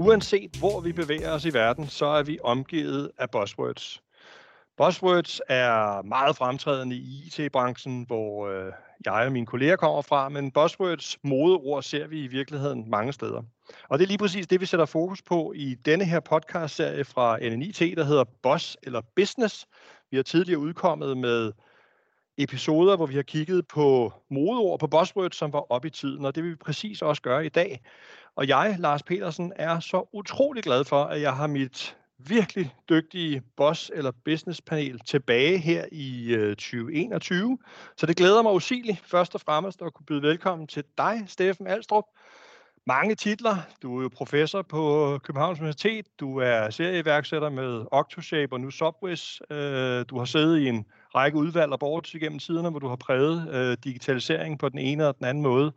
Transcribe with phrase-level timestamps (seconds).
[0.00, 4.02] Uanset hvor vi bevæger os i verden, så er vi omgivet af buzzwords.
[4.76, 8.72] Buzzwords er meget fremtrædende i IT-branchen, hvor øh,
[9.04, 13.42] jeg og mine kolleger kommer fra, men buzzwords modeord ser vi i virkeligheden mange steder.
[13.88, 17.38] Og det er lige præcis det, vi sætter fokus på i denne her podcast-serie fra
[17.38, 19.66] NNIT, der hedder Boss eller Business.
[20.10, 21.52] Vi har tidligere udkommet med
[22.38, 26.34] episoder, hvor vi har kigget på modeord på buzzwords, som var op i tiden, og
[26.34, 27.80] det vil vi præcis også gøre i dag.
[28.40, 33.42] Og jeg, Lars Petersen, er så utrolig glad for, at jeg har mit virkelig dygtige
[33.56, 37.58] boss- eller businesspanel tilbage her i øh, 2021.
[37.96, 41.66] Så det glæder mig usigeligt først og fremmest at kunne byde velkommen til dig, Steffen
[41.66, 42.04] Alstrup.
[42.86, 43.56] Mange titler.
[43.82, 46.06] Du er jo professor på Københavns Universitet.
[46.20, 49.42] Du er serieværksætter med Octoshape og nu Subways.
[49.50, 52.96] Øh, du har siddet i en række udvalg og boards igennem tiderne, hvor du har
[52.96, 55.72] præget øh, digitalisering på den ene og den anden måde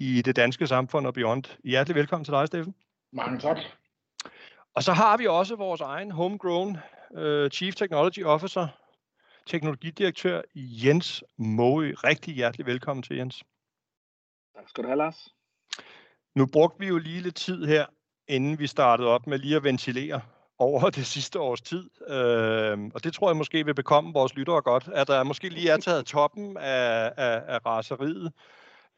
[0.00, 1.44] i det danske samfund og beyond.
[1.64, 2.74] Hjertelig velkommen til dig, Steffen.
[3.12, 3.56] Mange tak.
[4.74, 6.78] Og så har vi også vores egen homegrown
[7.10, 8.68] uh, Chief Technology Officer,
[9.46, 11.94] teknologidirektør Jens Moe.
[11.94, 13.42] Rigtig hjertelig velkommen til, Jens.
[14.56, 15.34] Tak skal du have, Lars.
[16.34, 17.86] Nu brugte vi jo lige lidt tid her,
[18.28, 20.20] inden vi startede op med lige at ventilere
[20.58, 21.90] over det sidste års tid.
[22.08, 25.70] Øh, og det tror jeg måske vil bekomme vores lyttere godt, at der måske lige
[25.70, 28.32] er taget toppen af, af, af raseriet.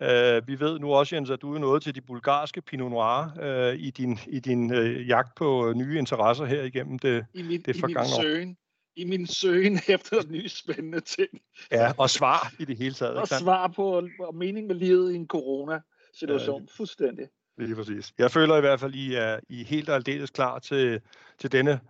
[0.02, 3.38] Øh, vi ved nu også, Jens, at du er nået til de bulgarske Pinot Noir
[3.42, 7.62] øh, i din, i din øh, jagt på nye interesser her igennem det, I min,
[7.62, 8.56] det forgangne i min søgen,
[8.96, 11.28] I min søgen efter nye spændende ting.
[11.72, 13.16] Ja, og svar i det hele taget.
[13.16, 16.60] og svar på og mening med livet i en corona-situation.
[16.60, 17.26] Ja, Fuldstændig.
[17.58, 18.12] Lige præcis.
[18.18, 21.00] Jeg føler i hvert fald, I er, I helt og aldeles klar til,
[21.38, 21.80] til denne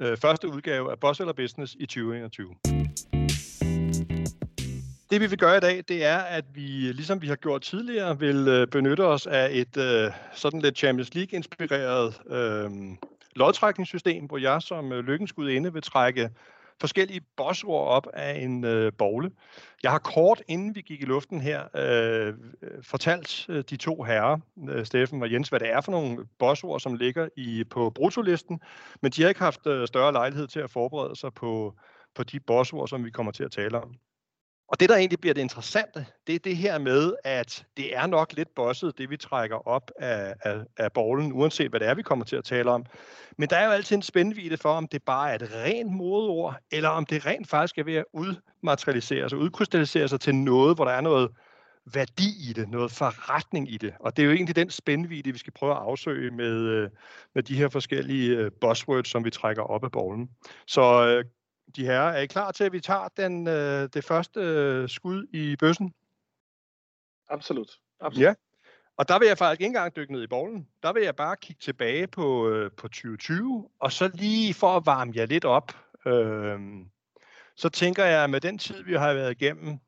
[0.00, 2.81] øh, første udgave af Boss eller Business i 2021.
[5.12, 6.60] Det vi vil gøre i dag, det er, at vi,
[6.92, 11.14] ligesom vi har gjort tidligere, vil øh, benytte os af et øh, sådan lidt Champions
[11.14, 12.70] League-inspireret øh,
[13.36, 16.30] lodtrækningssystem, hvor jeg som øh, lykkenskud inde vil trække
[16.80, 19.30] forskellige bossord op af en øh, bogle.
[19.82, 22.34] Jeg har kort, inden vi gik i luften her, øh,
[22.82, 26.80] fortalt øh, de to herrer, øh, Steffen og Jens, hvad det er for nogle bossord,
[26.80, 28.60] som ligger i på brutolisten,
[29.02, 31.74] men de har ikke haft øh, større lejlighed til at forberede sig på,
[32.14, 33.94] på de bossord, som vi kommer til at tale om.
[34.72, 38.06] Og det, der egentlig bliver det interessante, det er det her med, at det er
[38.06, 41.94] nok lidt bosset, det vi trækker op af, af, af bollen, uanset hvad det er,
[41.94, 42.84] vi kommer til at tale om.
[43.38, 46.56] Men der er jo altid en spændvidde for, om det bare er et rent modeord,
[46.70, 50.84] eller om det rent faktisk er ved at udmaterialisere sig, udkrystallisere sig til noget, hvor
[50.84, 51.30] der er noget
[51.94, 53.94] værdi i det, noget forretning i det.
[54.00, 56.90] Og det er jo egentlig den spændvidde, vi skal prøve at afsøge med, øh,
[57.34, 60.28] med de her forskellige øh, buzzwords, som vi trækker op af bollen.
[60.66, 61.24] Så øh,
[61.76, 65.26] de her, er I klar til, at vi tager den, øh, det første øh, skud
[65.32, 65.94] i bøssen?
[67.28, 67.78] Absolut.
[68.00, 68.24] Absolut.
[68.24, 68.34] Ja.
[68.96, 70.68] Og der vil jeg faktisk ikke engang dykke ned i bolden.
[70.82, 74.86] Der vil jeg bare kigge tilbage på, øh, på 2020, og så lige for at
[74.86, 76.58] varme jer lidt op, øh,
[77.56, 79.78] så tænker jeg, at med den tid, vi har været igennem,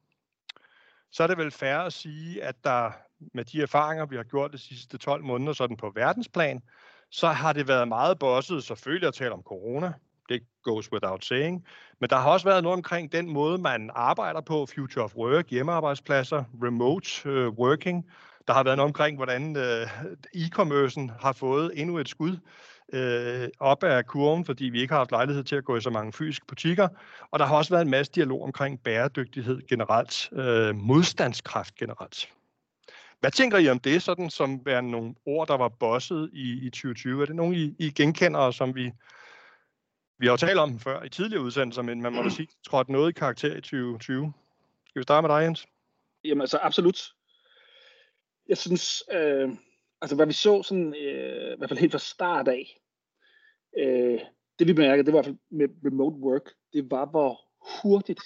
[1.10, 4.52] så er det vel fair at sige, at der med de erfaringer, vi har gjort
[4.52, 6.62] de sidste 12 måneder, sådan på verdensplan,
[7.10, 9.92] så har det været meget bosset, selvfølgelig at tale om corona,
[10.28, 11.64] det goes without saying.
[12.00, 15.50] Men der har også været noget omkring den måde, man arbejder på, future of work,
[15.50, 18.06] hjemmearbejdspladser, remote øh, working.
[18.46, 19.86] Der har været noget omkring, hvordan øh,
[20.34, 22.36] e-commercen har fået endnu et skud
[22.92, 25.90] øh, op af kurven, fordi vi ikke har haft lejlighed til at gå i så
[25.90, 26.88] mange fysiske butikker.
[27.30, 32.28] Og der har også været en masse dialog omkring bæredygtighed generelt, øh, modstandskraft generelt.
[33.20, 36.70] Hvad tænker I om det, sådan som værende nogle ord, der var bosset i, i
[36.70, 37.22] 2020?
[37.22, 38.92] Er det nogen, I, I genkender, som vi
[40.18, 42.48] vi har jo talt om den før i tidligere udsendelser, men man må da sige,
[42.66, 44.32] trådte noget i karakter i 2020.
[44.88, 45.66] Skal vi starte med dig, Jens?
[46.24, 47.14] Jamen altså, absolut.
[48.48, 49.48] Jeg synes, øh,
[50.00, 52.80] altså hvad vi så sådan, øh, i hvert fald helt fra start af,
[53.78, 54.20] øh,
[54.58, 57.40] det vi mærkede, det var i hvert fald med remote work, det var hvor
[57.82, 58.22] hurtigt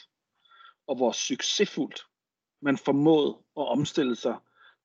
[0.87, 2.03] og hvor succesfuldt
[2.63, 4.37] man formåede at omstille sig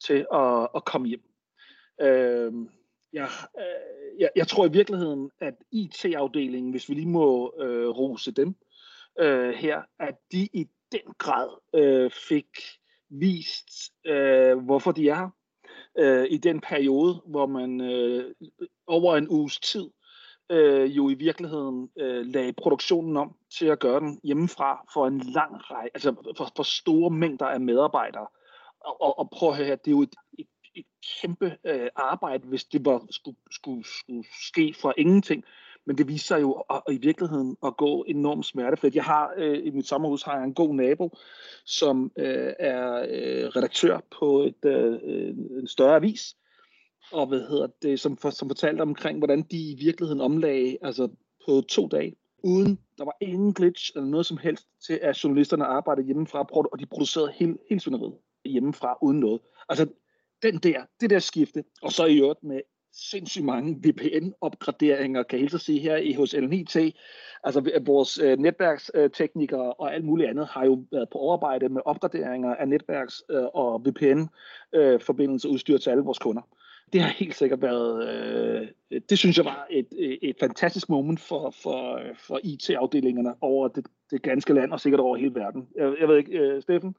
[0.05, 1.23] til at, at komme hjem.
[2.01, 2.53] Øh,
[3.13, 3.29] jeg,
[3.59, 8.55] øh, jeg, jeg tror i virkeligheden, at IT-afdelingen, hvis vi lige må øh, rose dem
[9.19, 12.47] øh, her, at de i den grad øh, fik
[13.09, 15.29] vist, øh, hvorfor de er her.
[15.97, 18.35] Øh, I den periode, hvor man øh,
[18.87, 19.89] over en uges tid
[20.49, 25.19] øh, jo i virkeligheden øh, lagde produktionen om til at gøre den hjemmefra for en
[25.19, 28.27] lang række, altså for, for store mængder af medarbejdere.
[28.79, 30.85] Og, og, og prøv at høre her, det er jo et, et et
[31.21, 35.43] kæmpe øh, arbejde, hvis det var, skulle, skulle, skulle ske fra ingenting.
[35.85, 38.95] Men det viser sig jo at, at, i virkeligheden at gå enormt smertefrit.
[38.95, 41.17] Jeg har øh, i mit sommerhus har jeg en god nabo,
[41.65, 45.29] som øh, er øh, redaktør på et, øh,
[45.59, 46.35] en større avis,
[47.11, 51.07] og hvad hedder det, som, for, som fortalte omkring, hvordan de i virkeligheden omlagde, altså
[51.45, 55.65] på to dage, uden der var ingen glitch eller noget som helst til, at journalisterne
[55.65, 58.13] arbejdede hjemmefra, og de producerede hele, hele svineriet
[58.45, 59.41] hjemmefra uden noget.
[59.69, 59.87] Altså,
[60.43, 62.61] den der, det der skifte, og så i øvrigt med
[62.93, 66.91] sindssygt mange VPN-opgraderinger, kan jeg helt sige her i hos L9T.
[67.43, 72.55] Altså vores øh, netværksteknikere og alt muligt andet har jo været på overarbejde med opgraderinger
[72.55, 76.41] af netværks- øh, og VPN-forbindelser øh, udstyr til alle vores kunder.
[76.93, 78.67] Det har helt sikkert været, øh,
[79.09, 83.67] det synes jeg var et, øh, et fantastisk moment for, for, øh, for IT-afdelingerne over
[83.67, 85.67] det, det ganske land og sikkert over hele verden.
[85.75, 86.95] Jeg, jeg ved ikke, øh, Steffen?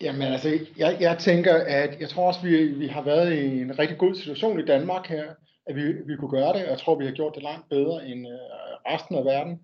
[0.00, 0.48] Jamen altså,
[0.78, 4.14] jeg, jeg tænker, at jeg tror også, vi, vi har været i en rigtig god
[4.14, 5.24] situation i Danmark her,
[5.66, 8.08] at vi, vi kunne gøre det, og jeg tror, vi har gjort det langt bedre
[8.08, 9.60] end øh, resten af verden.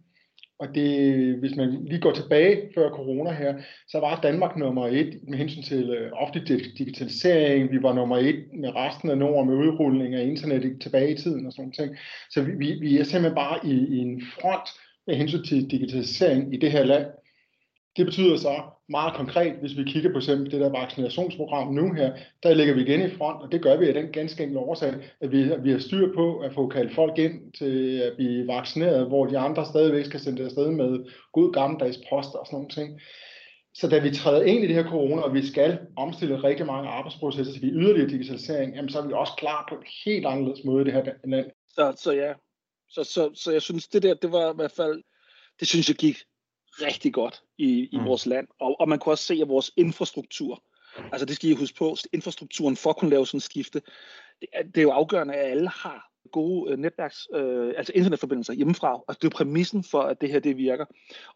[0.59, 3.55] Og det, hvis man lige går tilbage før corona her,
[3.89, 7.73] så var Danmark nummer et med hensyn til øh, offentlig digitalisering.
[7.73, 11.47] Vi var nummer et med resten af Norden med udrulling af internet tilbage i tiden
[11.47, 11.99] og sådan noget.
[12.31, 14.69] Så vi, vi, vi er simpelthen bare i, i en front
[15.07, 17.07] med hensyn til digitalisering i det her land.
[17.97, 22.13] Det betyder så meget konkret, hvis vi kigger på eksempel det der vaccinationsprogram nu her,
[22.43, 24.95] der ligger vi igen i front, og det gør vi af den ganske enkle årsag,
[25.21, 28.47] at vi, at vi har styr på at få kaldt folk ind til at blive
[28.47, 32.69] vaccineret, hvor de andre stadigvæk skal sende afsted med god gammeldags post og sådan nogle
[32.69, 33.01] ting.
[33.75, 36.89] Så da vi træder ind i det her corona, og vi skal omstille rigtig mange
[36.89, 40.83] arbejdsprocesser til yderligere digitalisering, jamen, så er vi også klar på en helt anderledes måde
[40.83, 41.51] i det her land.
[41.69, 42.33] Så, så ja,
[42.89, 45.03] så, så, så jeg synes, det der, det var i hvert fald,
[45.61, 46.17] det synes jeg gik
[46.73, 48.05] rigtig godt i, i mm.
[48.05, 48.49] vores land.
[48.61, 50.63] Og, og man kunne også se, at vores infrastruktur,
[51.13, 53.83] altså det skal I huske på, infrastrukturen for at kunne lave sådan en skifte,
[54.41, 58.53] det er, det er jo afgørende, at alle har gode øh, netværks, øh, altså internetforbindelser
[58.53, 59.01] hjemmefra.
[59.09, 60.85] Altså det er jo præmissen for, at det her det virker.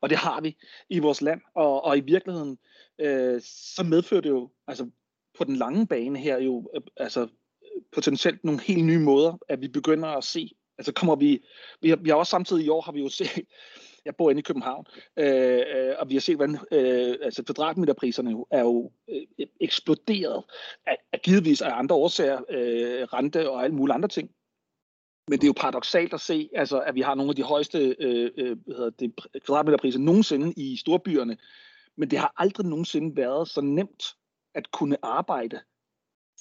[0.00, 0.56] Og det har vi
[0.88, 1.40] i vores land.
[1.54, 2.58] Og, og i virkeligheden,
[2.98, 4.90] øh, så medfører det jo, altså
[5.38, 7.28] på den lange bane her jo, øh, altså
[7.92, 11.44] potentielt nogle helt nye måder, at vi begynder at se, altså kommer vi,
[11.80, 13.44] vi har, vi har også samtidig i år, har vi jo set,
[14.04, 14.86] jeg bor inde i København,
[15.16, 20.44] øh, øh, og vi har set, hvordan øh, altså kvadratmeterpriserne er jo øh, eksploderet,
[20.86, 24.30] af, af givetvis af andre årsager, øh, rente og alle mulige andre ting.
[25.28, 27.96] Men det er jo paradoxalt at se, altså, at vi har nogle af de højeste
[28.00, 29.14] øh, øh hvad hedder det,
[29.44, 31.36] kvadratmeterpriser nogensinde i storbyerne,
[31.96, 34.04] men det har aldrig nogensinde været så nemt
[34.54, 35.60] at kunne arbejde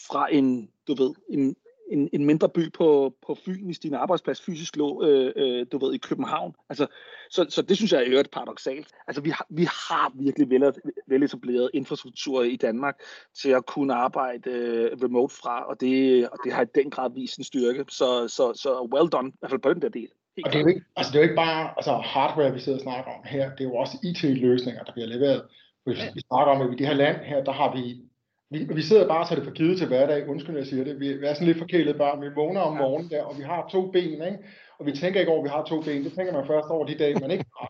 [0.07, 1.56] fra en, du ved, en,
[1.94, 5.78] en, en mindre by på, på Fyn, hvis din arbejdsplads fysisk lå, øh, øh, du
[5.86, 6.56] ved, i København.
[6.69, 6.88] Altså,
[7.30, 8.88] så, så det synes jeg er øvrigt paradoxalt.
[9.07, 10.74] Altså, vi har, vi har virkelig vel,
[11.07, 12.95] veletableret infrastruktur i Danmark
[13.42, 17.10] til at kunne arbejde øh, remote fra, og det, og det har i den grad
[17.16, 17.86] vist en styrke.
[17.90, 20.10] Så, så, så well done, i hvert fald på den der del.
[20.45, 22.78] og det er, jo ikke, altså det er jo ikke bare altså hardware, vi sidder
[22.78, 25.42] og snakker om her, det er jo også IT-løsninger, der bliver leveret.
[25.86, 28.01] Hvis vi snakker om, at i det her land her, der har vi
[28.50, 31.00] vi, vi sidder bare og tager det for givet til hverdag, undskyld, jeg siger det.
[31.00, 32.19] Vi, er sådan lidt forkælet bare.
[32.22, 34.38] Vi vågner om morgenen der, og vi har to ben, ikke?
[34.80, 36.04] Og vi tænker ikke over, at vi har to ben.
[36.04, 37.69] Det tænker man først over de dage, man ikke har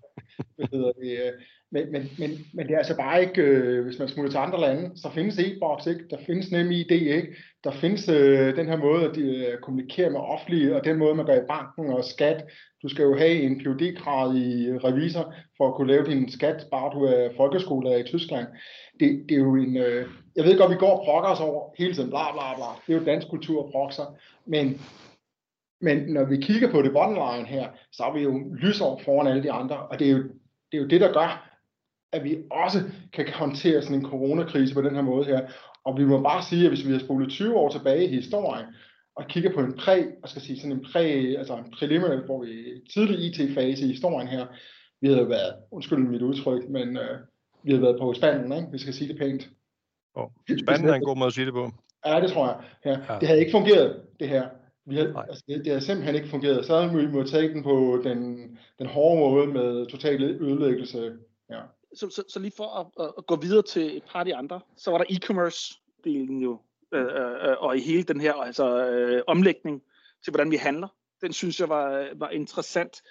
[0.56, 1.12] hvad hedder det?
[1.12, 1.34] Øh,
[1.74, 4.62] men, men, men, men det er altså bare ikke, øh, hvis man smutter til andre
[4.62, 8.78] lande, så findes e-box ikke, der findes nemlig ID, ikke, der findes øh, den her
[8.78, 12.46] måde at øh, kommunikere med offentlige, og den måde man gør i banken og skat.
[12.84, 16.66] Du skal jo have en phd grad i revisor for at kunne lave din skat,
[16.72, 18.48] bare du er folkeskolelærer i Tyskland.
[19.00, 20.06] Det, det er jo en, øh,
[20.36, 22.66] jeg ved godt, vi går og brokker os over hele tiden, bla bla bla.
[22.88, 24.06] Det er jo dansk kultur at brokke sig.
[24.46, 24.82] Men,
[25.84, 29.28] men når vi kigger på det bottom line her, så er vi jo lysår foran
[29.28, 30.24] alle de andre, og det er jo
[30.72, 31.50] det, er jo det der gør,
[32.12, 32.80] at vi også
[33.14, 35.48] kan håndtere sådan en coronakrise på den her måde her.
[35.86, 38.66] Og vi må bare sige, at hvis vi har spolet 20 år tilbage i historien,
[39.16, 42.44] og kigger på en præ, jeg skal sige sådan en præ, altså en preliminary, hvor
[42.44, 42.52] vi
[42.94, 44.46] tidlig IT-fase i historien her,
[45.02, 47.20] vi havde været, undskyld mit udtryk, men øh,
[47.64, 48.72] vi havde været på spanden, ikke?
[48.72, 49.50] vi skal sige det pænt.
[50.16, 51.72] Oh, spanden er en god måde at sige det på.
[52.06, 52.58] Ja, det tror jeg.
[52.86, 53.14] Ja.
[53.14, 53.20] Ja.
[53.20, 54.50] Det havde ikke fungeret, det her.
[54.86, 56.66] Vi havde, altså, det, det havde simpelthen ikke fungeret.
[56.66, 58.38] Så havde vi måttet tage den på den,
[58.80, 61.18] den hårde måde med total ødelæggelse.
[61.50, 61.62] Ja.
[61.96, 64.62] Så, så, så lige for at, at gå videre til et par af de andre,
[64.78, 66.62] så var der e-commerce-delen jo,
[66.92, 69.84] øh, øh, øh, og i hele den her altså, øh, omlægning
[70.24, 70.88] til, hvordan vi handler.
[71.22, 73.02] Den synes jeg var, var interessant.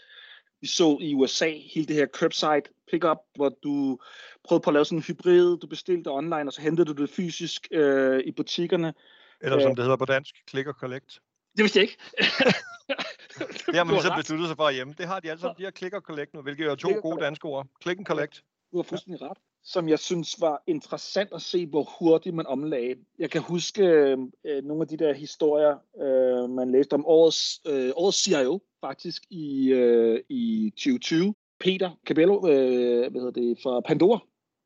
[0.60, 3.98] Vi så i USA hele det her curbside pickup, hvor du
[4.44, 7.10] prøvede på at lave sådan en hybrid, du bestilte online, og så hentede du det
[7.10, 8.94] fysisk øh, i butikkerne.
[9.40, 11.20] Eller som det hedder på dansk, click og collect.
[11.56, 11.98] Det vidste jeg ikke.
[13.66, 14.94] det har man lige så besluttet sig for hjemme.
[14.98, 17.24] Det har de alle sammen, de har click og collect nu, hvilket er to gode
[17.24, 17.66] danske ord.
[17.82, 18.42] Click and collect.
[18.72, 19.38] Du har fuldstændig ret.
[19.64, 22.94] Som jeg synes var interessant at se, hvor hurtigt man omlagde.
[23.18, 24.18] Jeg kan huske øh,
[24.64, 29.68] nogle af de der historier, øh, man læste om årets, øh, årets CIO, faktisk i,
[29.68, 31.34] øh, i 2020.
[31.60, 34.18] Peter Cabello, øh, hvad hedder det, fra Pandora,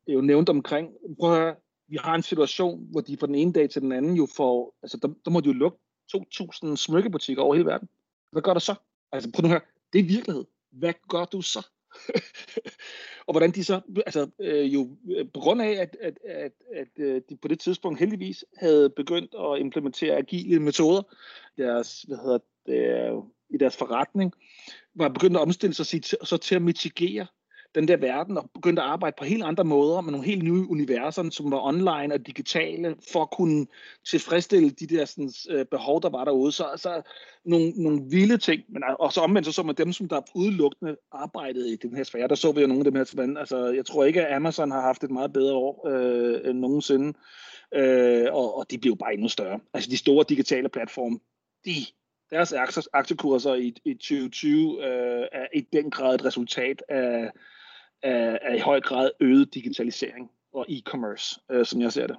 [0.07, 0.89] er jo nævnt omkring,
[1.19, 1.55] prøv at høre,
[1.87, 4.75] vi har en situation, hvor de fra den ene dag til den anden jo får,
[4.83, 5.77] altså der, der må de jo lukke
[6.15, 7.89] 2.000 smykkebutikker over hele verden.
[8.31, 8.75] Hvad gør du så?
[9.11, 9.59] Altså prøv nu her,
[9.93, 10.45] det er virkelighed.
[10.71, 11.67] Hvad gør du så?
[13.27, 16.87] og hvordan de så, altså øh, jo øh, på grund af, at, at, at, at
[16.99, 21.01] øh, de på det tidspunkt heldigvis havde begyndt at implementere agile metoder
[21.57, 24.33] deres, hvad hedder det, øh, i deres forretning,
[24.95, 25.85] var begyndt at omstille sig
[26.23, 27.27] så til at mitigere
[27.77, 30.69] den der verden og begyndte at arbejde på helt andre måder med nogle helt nye
[30.69, 33.67] universer, som var online og digitale, for at kunne
[34.05, 36.51] tilfredsstille de der sådan, øh, behov, der var derude.
[36.51, 37.01] Så altså
[37.45, 40.95] nogle, nogle vilde ting, men og så omvendt så så man dem, som der udelukkende
[41.11, 42.27] arbejdede i den her sfære.
[42.27, 43.39] Der så vi jo nogle af dem her tilbage.
[43.39, 47.13] Altså, jeg tror ikke, at Amazon har haft et meget bedre år øh, end nogensinde.
[47.73, 49.59] Øh, og, og de blev bare endnu større.
[49.73, 51.19] Altså de store digitale platforme,
[51.65, 51.71] de
[52.31, 52.53] deres
[52.93, 57.31] aktiekurser i, i 2020 øh, er i den grad et resultat af,
[58.03, 62.15] af, af i høj grad øget digitalisering og e-commerce, øh, som jeg ser det.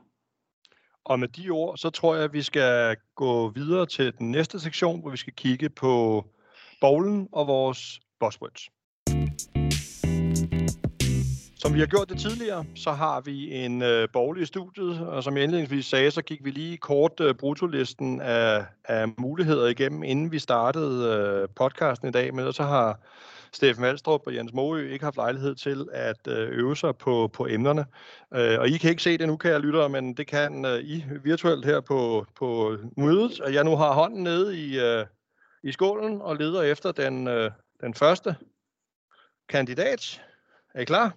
[1.04, 4.61] Og med de ord, så tror jeg, at vi skal gå videre til den næste
[4.61, 6.25] sektion, hvor vi skal kigge på
[6.80, 8.68] bowlen og vores buzzwords.
[11.61, 15.25] Som vi har gjort det tidligere, så har vi en øh, borgerlig i studiet, og
[15.25, 20.02] som jeg indledningsvis sagde, så gik vi lige kort øh, brutolisten af, af muligheder igennem,
[20.02, 23.00] inden vi startede øh, podcasten i dag men så har
[23.52, 27.46] Steffen Valstrup og Jens Moø ikke haft lejlighed til at øh, øve sig på, på
[27.46, 27.84] emnerne.
[28.34, 31.04] Øh, og I kan ikke se det nu, kære lyttere, men det kan øh, I
[31.22, 33.40] virtuelt her på, på mødet.
[33.40, 34.80] Og jeg nu har hånden nede i,
[35.62, 37.26] i skålen og leder efter den,
[37.80, 38.36] den første
[39.48, 40.22] kandidat.
[40.74, 41.16] Er I klar?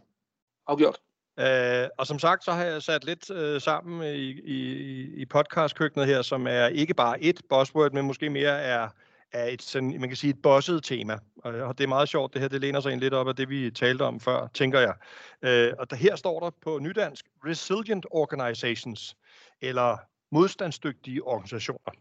[0.67, 1.00] Afgjort.
[1.38, 6.07] Uh, og som sagt, så har jeg sat lidt uh, sammen i, i, i podcastkøkkenet
[6.07, 8.89] her, som er ikke bare et buzzword, men måske mere er
[9.33, 11.17] er et, sådan, man kan sige, et bosset tema.
[11.43, 13.50] Og det er meget sjovt, det her, det læner sig en lidt op af det,
[13.50, 14.93] vi talte om før, tænker jeg.
[15.41, 19.15] Øh, og der, her står der på nydansk, Resilient Organizations,
[19.61, 19.97] eller
[20.31, 21.91] modstandsdygtige organisationer.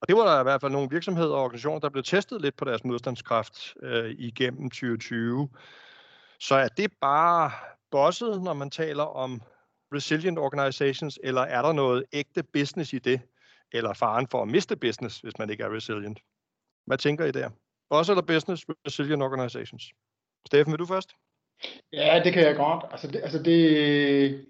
[0.00, 2.56] Og det var der i hvert fald nogle virksomheder og organisationer, der blev testet lidt
[2.56, 5.48] på deres modstandskraft øh, igennem 2020.
[6.40, 7.50] Så er det bare
[7.90, 9.42] bosset, når man taler om
[9.94, 13.20] resilient organizations, eller er der noget ægte business i det?
[13.72, 16.18] Eller faren for at miste business, hvis man ikke er resilient.
[16.86, 17.50] Hvad tænker I der?
[17.90, 19.92] Også eller business, resilient organizations?
[20.46, 21.10] Steffen, vil du først?
[21.92, 22.84] Ja, det kan jeg godt.
[22.90, 24.46] Altså det, altså det,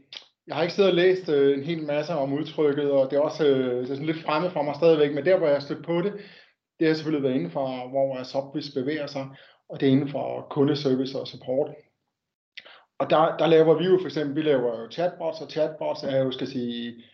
[0.46, 3.20] jeg har ikke siddet og læst øh, en hel masse om udtrykket, og det er
[3.20, 5.60] også øh, det er sådan lidt fremme for mig stadigvæk, men der, hvor jeg har
[5.60, 6.12] stødt på det,
[6.78, 9.28] det har selvfølgelig været inden for, hvor Softbiz bevæger sig,
[9.68, 11.70] og det er inden for kundeservice og support.
[12.98, 16.16] Og der, der laver vi jo for eksempel, vi laver jo chatbots, og chatbots er
[16.16, 17.04] jo, skal sige,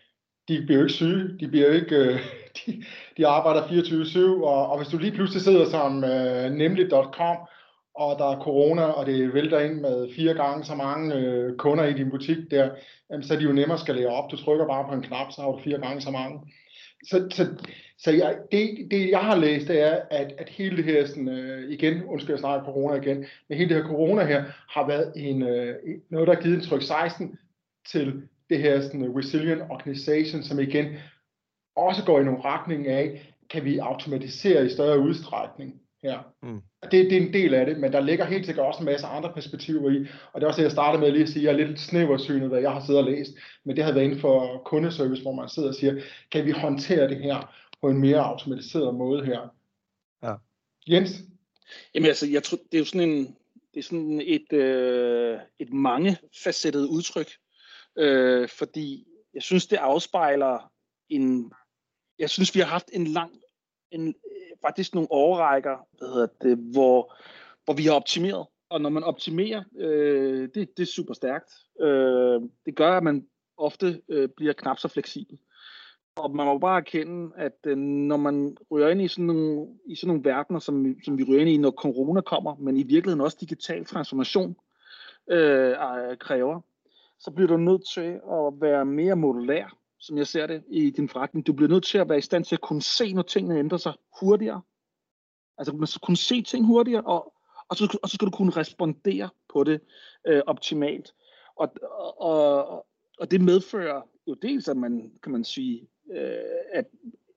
[0.47, 2.19] de bliver jo ikke syge, de bliver ikke, øh,
[2.57, 2.83] de,
[3.17, 7.37] de arbejder 24-7, og, og hvis du lige pludselig sidder som øh, nemlig.com,
[7.95, 11.83] og der er corona, og det vælter ind med fire gange så mange øh, kunder
[11.85, 12.69] i din butik der,
[13.09, 14.31] jamen, så er de jo nemmere skal lære op.
[14.31, 16.39] Du trykker bare på en knap, så har du fire gange så mange.
[17.03, 17.47] Så, så,
[17.97, 21.29] så jeg, det, det, jeg har læst, det er, at, at hele det her, sådan,
[21.29, 25.13] øh, igen, undskyld jeg snakker corona igen, men hele det her corona her, har været
[25.15, 25.75] en, øh,
[26.09, 27.37] noget, der har givet en tryk 16
[27.91, 30.85] til det her sådan, resilient organization, som igen
[31.75, 36.19] også går i nogle retning af, kan vi automatisere i større udstrækning her.
[36.43, 36.61] Mm.
[36.83, 39.07] Det, det er en del af det, men der ligger helt sikkert også en masse
[39.07, 41.57] andre perspektiver i, og det er også det, jeg startede med lige at sige, at
[41.57, 43.31] jeg er lidt snæversynet, hvad jeg har siddet og læst,
[43.63, 46.01] men det har været inden for kundeservice, hvor man sidder og siger,
[46.31, 49.53] kan vi håndtere det her på en mere automatiseret måde her?
[50.23, 50.33] Ja.
[50.87, 51.11] Jens?
[51.95, 53.35] Jamen altså, jeg tror, det er jo sådan en,
[53.73, 57.27] det er sådan et, øh, et mangefacettet udtryk,
[57.97, 60.71] øh, fordi jeg synes, det afspejler
[61.09, 61.51] en...
[62.19, 63.31] Jeg synes, vi har haft en lang...
[63.91, 67.15] En, øh, faktisk nogle overrækker, hvad hedder det, hvor,
[67.65, 68.45] hvor vi har optimeret.
[68.69, 71.51] Og når man optimerer, øh, det, det er super stærkt.
[71.81, 73.27] Øh, det gør, at man
[73.57, 75.37] ofte øh, bliver knap så fleksibel.
[76.15, 79.95] Og man må bare erkende, at øh, når man ryger ind i sådan nogle, i
[79.95, 83.21] sådan nogle verdener, som, som vi ryger ind i, når corona kommer, men i virkeligheden
[83.21, 84.55] også digital transformation
[85.31, 86.61] øh, øh kræver,
[87.19, 91.09] så bliver du nødt til at være mere modulær, som jeg ser det i din
[91.09, 91.47] forretning.
[91.47, 93.77] Du bliver nødt til at være i stand til at kunne se, når tingene ændrer
[93.77, 94.61] sig hurtigere.
[95.57, 97.33] Altså man skal kunne se ting hurtigere, og,
[97.69, 99.81] og, så, og så skal du kunne respondere på det
[100.27, 101.13] øh, optimalt.
[101.55, 101.69] Og,
[102.17, 102.85] og,
[103.19, 106.37] og det medfører jo dels, at man, kan man sige, øh,
[106.73, 106.85] at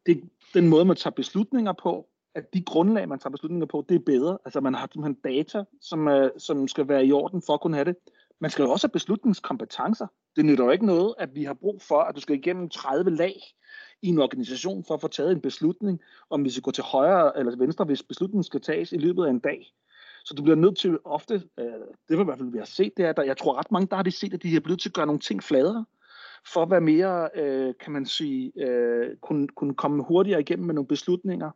[0.07, 0.23] det,
[0.55, 4.05] den måde, man tager beslutninger på, at de grundlag, man tager beslutninger på, det er
[4.07, 4.39] bedre.
[4.45, 7.77] Altså man har simpelthen data, som, øh, som skal være i orden for at kunne
[7.77, 7.97] have det.
[8.41, 10.07] Man skal jo også have beslutningskompetencer.
[10.37, 13.11] Det nytter jo ikke noget, at vi har brug for, at du skal igennem 30
[13.11, 13.41] lag
[14.03, 17.39] i en organisation for at få taget en beslutning, om vi skal gå til højre
[17.39, 19.73] eller venstre, hvis beslutningen skal tages i løbet af en dag.
[20.25, 21.65] Så du bliver nødt til ofte, øh,
[22.09, 23.87] det var i hvert fald, vi har set, det er, at jeg tror ret mange,
[23.87, 25.85] der har de set, at de er blevet til at gøre nogle ting fladere.
[26.53, 30.75] for at være mere, øh, kan man sige, øh, kunne, kunne komme hurtigere igennem med
[30.75, 31.51] nogle beslutninger.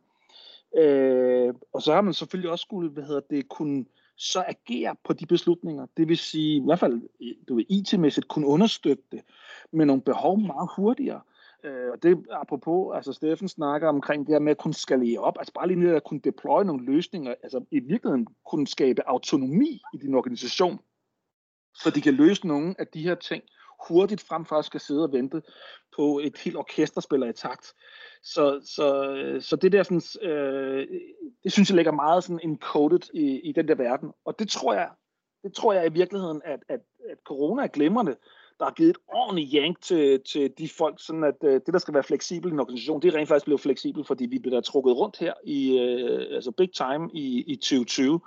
[0.77, 3.85] Øh, og så har man selvfølgelig også skulle, hvad hedder det, kunne
[4.17, 5.85] så agere på de beslutninger.
[5.97, 7.01] Det vil sige, i hvert fald
[7.47, 9.21] du ved, IT-mæssigt kunne understøtte det
[9.71, 11.21] med nogle behov meget hurtigere.
[11.63, 15.37] Øh, og det apropos, altså Steffen snakker omkring det her med at kunne skalere op,
[15.39, 19.81] altså bare lige ned at kunne deploye nogle løsninger, altså i virkeligheden kunne skabe autonomi
[19.93, 20.79] i din organisation,
[21.73, 23.43] så de kan løse nogle af de her ting
[23.87, 25.41] hurtigt frem for at skal sidde og vente
[25.95, 27.73] på et helt orkester spiller i takt.
[28.23, 30.87] Så, så, så det der sådan, øh,
[31.43, 34.11] det synes jeg ligger meget sådan encoded i, i den der verden.
[34.25, 34.89] Og det tror jeg,
[35.43, 36.79] det tror jeg i virkeligheden, at, at,
[37.09, 38.15] at corona er glimrende,
[38.59, 41.79] der har givet et ordentligt jank til, til de folk, sådan at øh, det, der
[41.79, 44.61] skal være fleksibel i en organisation, det er rent faktisk blevet fleksibelt, fordi vi bliver
[44.61, 48.19] trukket rundt her i øh, altså big time i, i 2020.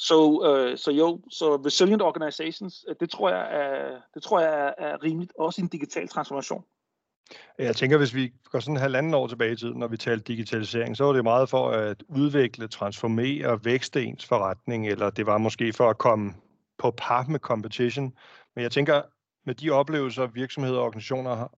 [0.00, 4.52] Så, øh, så jo, så resilient organizations, øh, det tror jeg er, det tror jeg
[4.66, 6.64] er, er rimeligt, også i en digital transformation.
[7.58, 10.24] Jeg tænker, hvis vi går sådan en halvanden år tilbage i tiden, når vi talte
[10.24, 15.38] digitalisering, så var det meget for at udvikle, transformere, vækste ens forretning, eller det var
[15.38, 16.34] måske for at komme
[16.78, 18.12] på par med competition.
[18.54, 19.02] Men jeg tænker,
[19.46, 21.48] med de oplevelser, virksomheder, organisationer,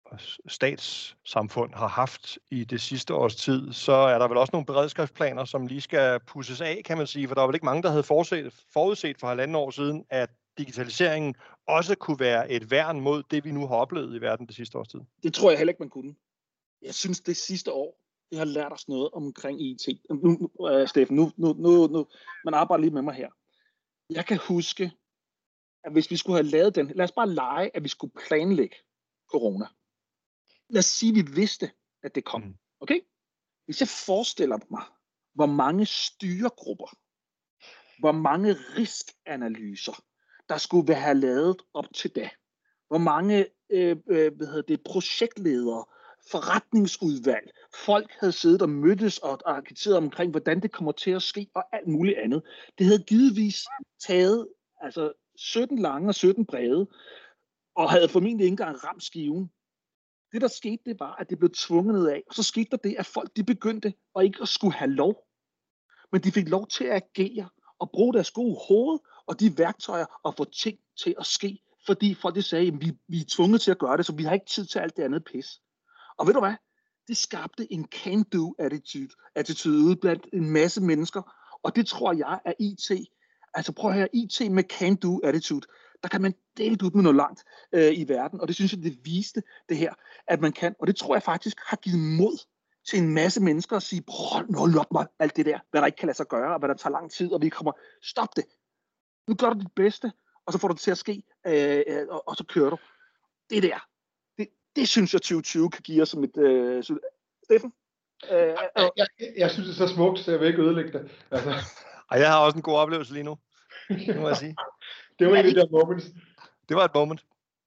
[0.48, 5.44] statssamfund har haft i det sidste års tid, så er der vel også nogle beredskabsplaner,
[5.44, 7.90] som lige skal pusses af, kan man sige, for der var vel ikke mange, der
[7.90, 11.34] havde forudset, forudset for halvanden år siden, at digitaliseringen
[11.68, 14.78] også kunne være et værn mod det, vi nu har oplevet i verden det sidste
[14.78, 15.00] års tid?
[15.22, 16.14] Det tror jeg heller ikke, man kunne.
[16.82, 17.98] Jeg synes, det sidste år,
[18.30, 19.88] det har lært os noget omkring IT.
[20.10, 22.06] Nu, uh, Steffen, nu, nu, nu, nu,
[22.44, 23.28] man arbejder lige med mig her.
[24.10, 24.92] Jeg kan huske,
[25.84, 28.76] at hvis vi skulle have lavet den, lad os bare lege, at vi skulle planlægge
[29.30, 29.66] corona.
[30.68, 31.70] Lad os sige, at vi vidste,
[32.02, 32.42] at det kom.
[32.42, 32.54] Mm.
[32.80, 33.00] Okay?
[33.64, 34.82] Hvis jeg forestiller mig,
[35.34, 36.96] hvor mange styregrupper,
[37.98, 40.04] hvor mange riskanalyser,
[40.48, 42.30] der skulle være have lavet op til da.
[42.88, 45.84] Hvor mange øh, øh, hvad hedder det, projektledere,
[46.30, 51.50] forretningsudvalg, folk havde siddet og mødtes og arkitekteret omkring, hvordan det kommer til at ske,
[51.54, 52.42] og alt muligt andet.
[52.78, 53.64] Det havde givetvis
[54.06, 54.48] taget
[54.80, 56.88] altså 17 lange og 17 brede,
[57.74, 59.50] og havde formentlig ikke engang ramt skiven.
[60.32, 62.22] Det, der skete, det var, at det blev tvunget ned af.
[62.26, 65.26] Og så skete der det, at folk de begyndte at ikke at skulle have lov.
[66.12, 70.06] Men de fik lov til at agere og bruge deres gode hoved og de værktøjer
[70.22, 71.58] og få ting til at ske.
[71.86, 74.22] Fordi folk de sagde, at vi, vi er tvunget til at gøre det, så vi
[74.22, 75.60] har ikke tid til alt det andet pis.
[76.18, 76.54] Og ved du hvad?
[77.08, 81.22] Det skabte en can-do attitude, attitude ude blandt en masse mennesker.
[81.62, 83.08] Og det tror jeg er IT
[83.54, 85.66] Altså prøv at høre, IT med can-do attitude,
[86.02, 88.82] der kan man dele ud med noget langt øh, i verden, og det synes jeg,
[88.82, 89.94] det viste det her,
[90.26, 92.38] at man kan, og det tror jeg faktisk har givet mod
[92.86, 95.86] til en masse mennesker at sige, prøv nu op mig alt det der, hvad der
[95.86, 98.36] ikke kan lade sig gøre, og hvad der tager lang tid, og vi kommer, stop
[98.36, 98.44] det.
[99.28, 100.12] Nu gør du dit bedste,
[100.46, 102.78] og så får du det til at ske, øh, øh, og, og så kører du.
[103.50, 103.86] Det der,
[104.38, 106.36] det, det synes jeg 2020 kan give os som et...
[106.36, 106.84] Øh,
[107.44, 107.72] Steffen?
[108.32, 110.92] Øh, øh, jeg, jeg, jeg synes, det er så smukt, så jeg vil ikke ødelægge
[110.92, 111.10] det.
[111.30, 111.54] Altså.
[112.12, 113.38] Og jeg har også en god oplevelse lige nu,
[113.88, 114.56] det må jeg sige.
[115.18, 116.06] det var en af de der moments.
[116.68, 117.24] Det var et moment.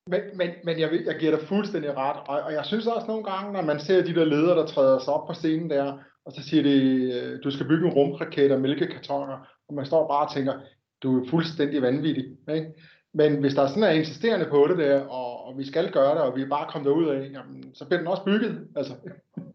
[0.08, 3.24] Men, men, men jeg, jeg giver dig fuldstændig ret, og, og jeg synes også nogle
[3.24, 6.32] gange, når man ser de der ledere, der træder sig op på scenen der, og
[6.32, 6.78] så siger de,
[7.14, 10.54] øh, du skal bygge en rumraket og mælkekartoner, og man står bare og tænker,
[11.04, 12.26] du er fuldstændig vanvittig.
[12.56, 12.74] Ikke?
[13.14, 16.22] Men hvis der sådan er insisterende på det der, og, og vi skal gøre det,
[16.22, 18.68] og vi er bare kommet ud af, jamen, så bliver den også bygget.
[18.76, 18.94] Altså,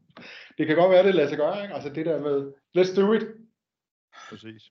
[0.59, 1.63] det kan godt være, det lader sig gøre.
[1.63, 1.75] Ikke?
[1.75, 3.23] Altså det der med, let's do it.
[4.31, 4.63] Præcis.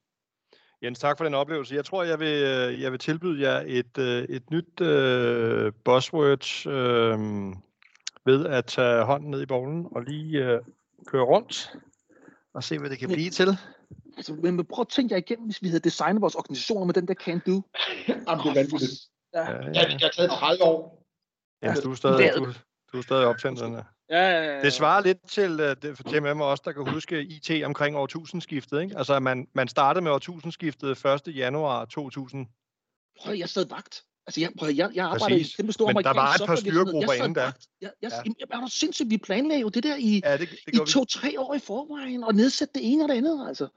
[0.84, 1.76] Jens, tak for den oplevelse.
[1.76, 6.66] Jeg tror, jeg vil, øh, jeg vil tilbyde jer et, øh, et nyt uh, buzzword
[6.66, 7.54] uh,
[8.26, 10.60] ved at tage hånden ned i bolden og lige uh,
[11.08, 11.76] køre rundt
[12.54, 13.58] og se, hvad det kan blive til.
[14.18, 17.08] Altså, men prøv at tænke jer igennem, hvis vi havde designet vores organisationer med den
[17.08, 17.62] der can do.
[18.08, 18.92] Jamen, det er vanvittigt.
[19.34, 19.42] Ja.
[19.42, 19.94] Ja, ja, ja.
[19.94, 21.06] Det har taget 30 år.
[21.62, 22.54] Ja, du er stadig, du,
[22.92, 23.84] du er stadig optændt den her.
[24.10, 24.62] Ja, ja, ja.
[24.62, 27.98] Det svarer lidt til, uh, det, for dem af os, der kan huske IT omkring
[27.98, 28.82] årtusindskiftet.
[28.82, 28.98] Ikke?
[28.98, 31.36] Altså, man, man startede med årtusindskiftet 1.
[31.36, 32.48] januar 2000.
[33.22, 34.04] Prøv, jeg sad vagt.
[34.28, 37.14] Altså, jeg, prøv, jeg, jeg arbejder i kæmpe store Men der var et par styregrupper
[37.14, 37.42] inden der.
[37.82, 38.32] Jeg, jeg, ja.
[38.40, 41.40] jeg, er du sindssygt, vi planlagde jo det der i, ja, det, det i to-tre
[41.40, 43.68] år i forvejen, og nedsætte det ene og det andet, altså.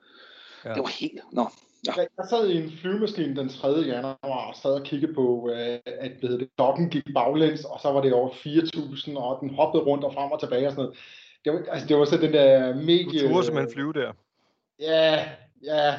[0.65, 0.75] Ja.
[0.75, 1.21] Det var helt...
[1.33, 1.51] Nå,
[1.87, 1.93] Ja.
[1.97, 3.69] Jeg, sad i en flyvemaskine den 3.
[3.69, 4.17] januar
[4.49, 8.01] og sad og kiggede på, øh, at hvad det, dokken gik baglæns, og så var
[8.01, 10.99] det over 4.000, og den hoppede rundt og frem og tilbage og sådan noget.
[11.45, 13.23] Det var, altså, det var så den der medie...
[13.23, 14.13] Du turde simpelthen flyve der.
[14.81, 15.25] Ja,
[15.63, 15.95] ja.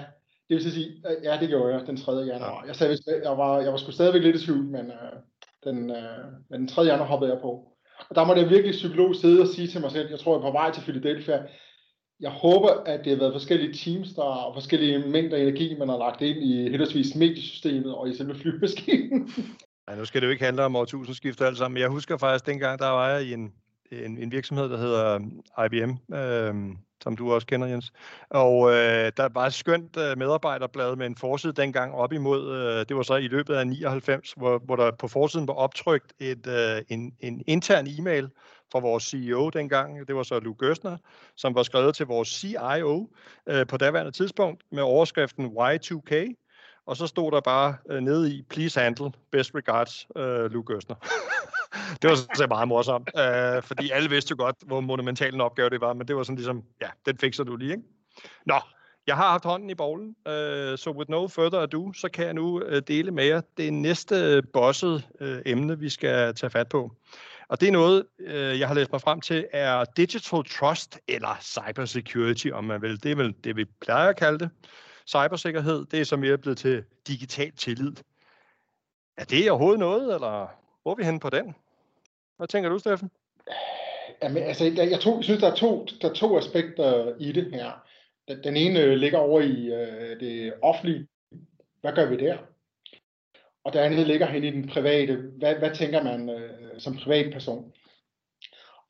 [0.50, 2.12] Det vil sige, øh, ja, det gjorde jeg den 3.
[2.12, 2.64] januar.
[2.68, 5.14] Jeg, sagde, jeg, var, jeg var sgu stadigvæk lidt i tvivl, men, øh,
[5.64, 6.82] den, øh, men den 3.
[6.82, 7.74] januar hoppede jeg på.
[8.10, 10.40] Og der måtte jeg virkelig psykolog sidde og sige til mig selv, jeg tror, jeg
[10.40, 11.44] er på vej til Philadelphia,
[12.20, 15.98] jeg håber, at det har været forskellige teams, der og forskellige mængder energi, man har
[15.98, 19.30] lagt ind i henholdsvis mediesystemet og i selve flymaskinen.
[19.90, 22.46] Ja, nu skal det jo ikke handle om årtusindskiftet alt sammen, men jeg husker faktisk
[22.46, 23.54] dengang, der var jeg i en,
[23.92, 25.20] en, en virksomhed, der hedder
[25.60, 27.94] øh, IBM, øh, som du også kender, Jens.
[28.30, 32.86] Og øh, der var et skønt øh, medarbejderblad med en forside dengang op imod, øh,
[32.90, 36.48] det var så i løbet af 99, hvor, hvor der på forsiden var optrykt et,
[36.48, 38.30] øh, en, en intern e-mail
[38.74, 40.98] fra vores CEO dengang, det var så Lou Gøsner,
[41.36, 43.10] som var skrevet til vores CIO
[43.48, 46.14] øh, på daværende tidspunkt med overskriften Y2K,
[46.86, 50.96] og så stod der bare øh, nede i, please handle, best regards, øh, Lou Gøsner.
[52.02, 55.70] det var så meget morsomt, øh, fordi alle vidste jo godt, hvor monumental en opgave
[55.70, 57.84] det var, men det var sådan ligesom, ja, den fikser du lige, ikke?
[58.46, 58.60] Nå,
[59.08, 62.34] jeg har haft hånden i bowlen, øh, så with no further ado, så kan jeg
[62.34, 66.70] nu øh, dele med jer det næste øh, bosset øh, emne, vi skal tage fat
[66.70, 66.92] på.
[67.54, 71.38] Og det er noget, øh, jeg har læst mig frem til, er digital trust eller
[71.42, 73.04] cybersecurity, om man vil.
[73.04, 74.50] Det er vel det, vi plejer at kalde det.
[75.08, 77.94] Cybersikkerhed, det er så mere blevet til digital tillid.
[79.18, 80.48] Er det overhovedet noget, eller
[80.82, 81.56] hvor er vi henne på den?
[82.38, 83.12] Hvad tænker du, Steffen?
[84.24, 87.32] Jamen, altså, jeg, jeg, tror, jeg synes, der er, to, der er to aspekter i
[87.32, 87.72] det her.
[88.28, 91.08] Den, den ene ligger over i øh, det offentlige.
[91.82, 92.38] Hvad gør vi der?
[93.66, 95.18] Og det andet ligger hen i den private.
[95.38, 97.72] Hvad, hvad tænker man øh, som privatperson?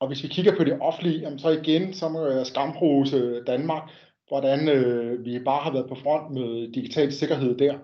[0.00, 3.90] Og hvis vi kigger på det offentlige, jamen, så igen, så må jeg skamrose Danmark,
[4.28, 7.78] hvordan øh, vi bare har været på front med digital sikkerhed der.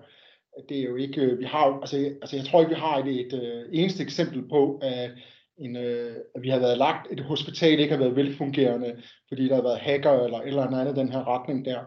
[0.69, 3.07] Det er jo ikke, øh, vi har altså, altså jeg tror ikke, vi har et,
[3.07, 5.11] et, et øh, eneste eksempel på, at,
[5.57, 9.55] en, øh, at vi har været lagt, et hospital ikke har været velfungerende, fordi der
[9.55, 11.79] har været hacker eller et eller andet den her retning der.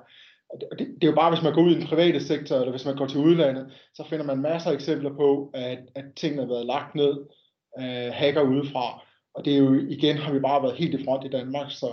[0.50, 2.70] Og det, det er jo bare, hvis man går ud i den private sektor, eller
[2.70, 6.42] hvis man går til udlandet, så finder man masser af eksempler på, at, at tingene
[6.42, 7.12] har været lagt ned
[7.80, 9.02] øh, hacker udefra.
[9.34, 11.88] Og det er jo, igen har vi bare været helt i front i Danmark, så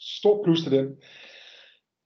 [0.00, 0.96] stor plus til den.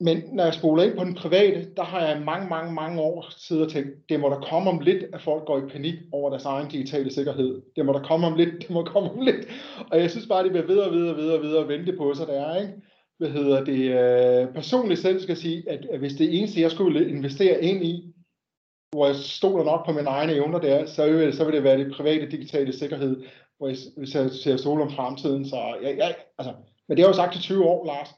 [0.00, 3.26] Men når jeg spoler ind på den private, der har jeg mange, mange, mange år
[3.36, 6.30] siddet og tænkt, det må der komme om lidt, at folk går i panik over
[6.30, 7.62] deres egen digitale sikkerhed.
[7.76, 9.46] Det må der komme om lidt, det må komme om lidt.
[9.90, 11.92] Og jeg synes bare, det bliver ved og ved og ved og ved og vente
[11.92, 12.72] på sig, der er, ikke?
[13.18, 13.78] Hvad hedder det?
[13.78, 18.14] Øh, personligt selv skal sige, at, at hvis det eneste, jeg skulle investere ind i,
[18.90, 21.78] hvor jeg stoler nok på mine egne evner der, så vil, så vil det være
[21.78, 23.22] det private digitale sikkerhed,
[23.58, 25.48] hvor jeg, hvis jeg ser sol om fremtiden.
[25.48, 26.54] Så jeg, jeg, altså,
[26.88, 28.08] men det har jeg jo sagt i 20 år, Lars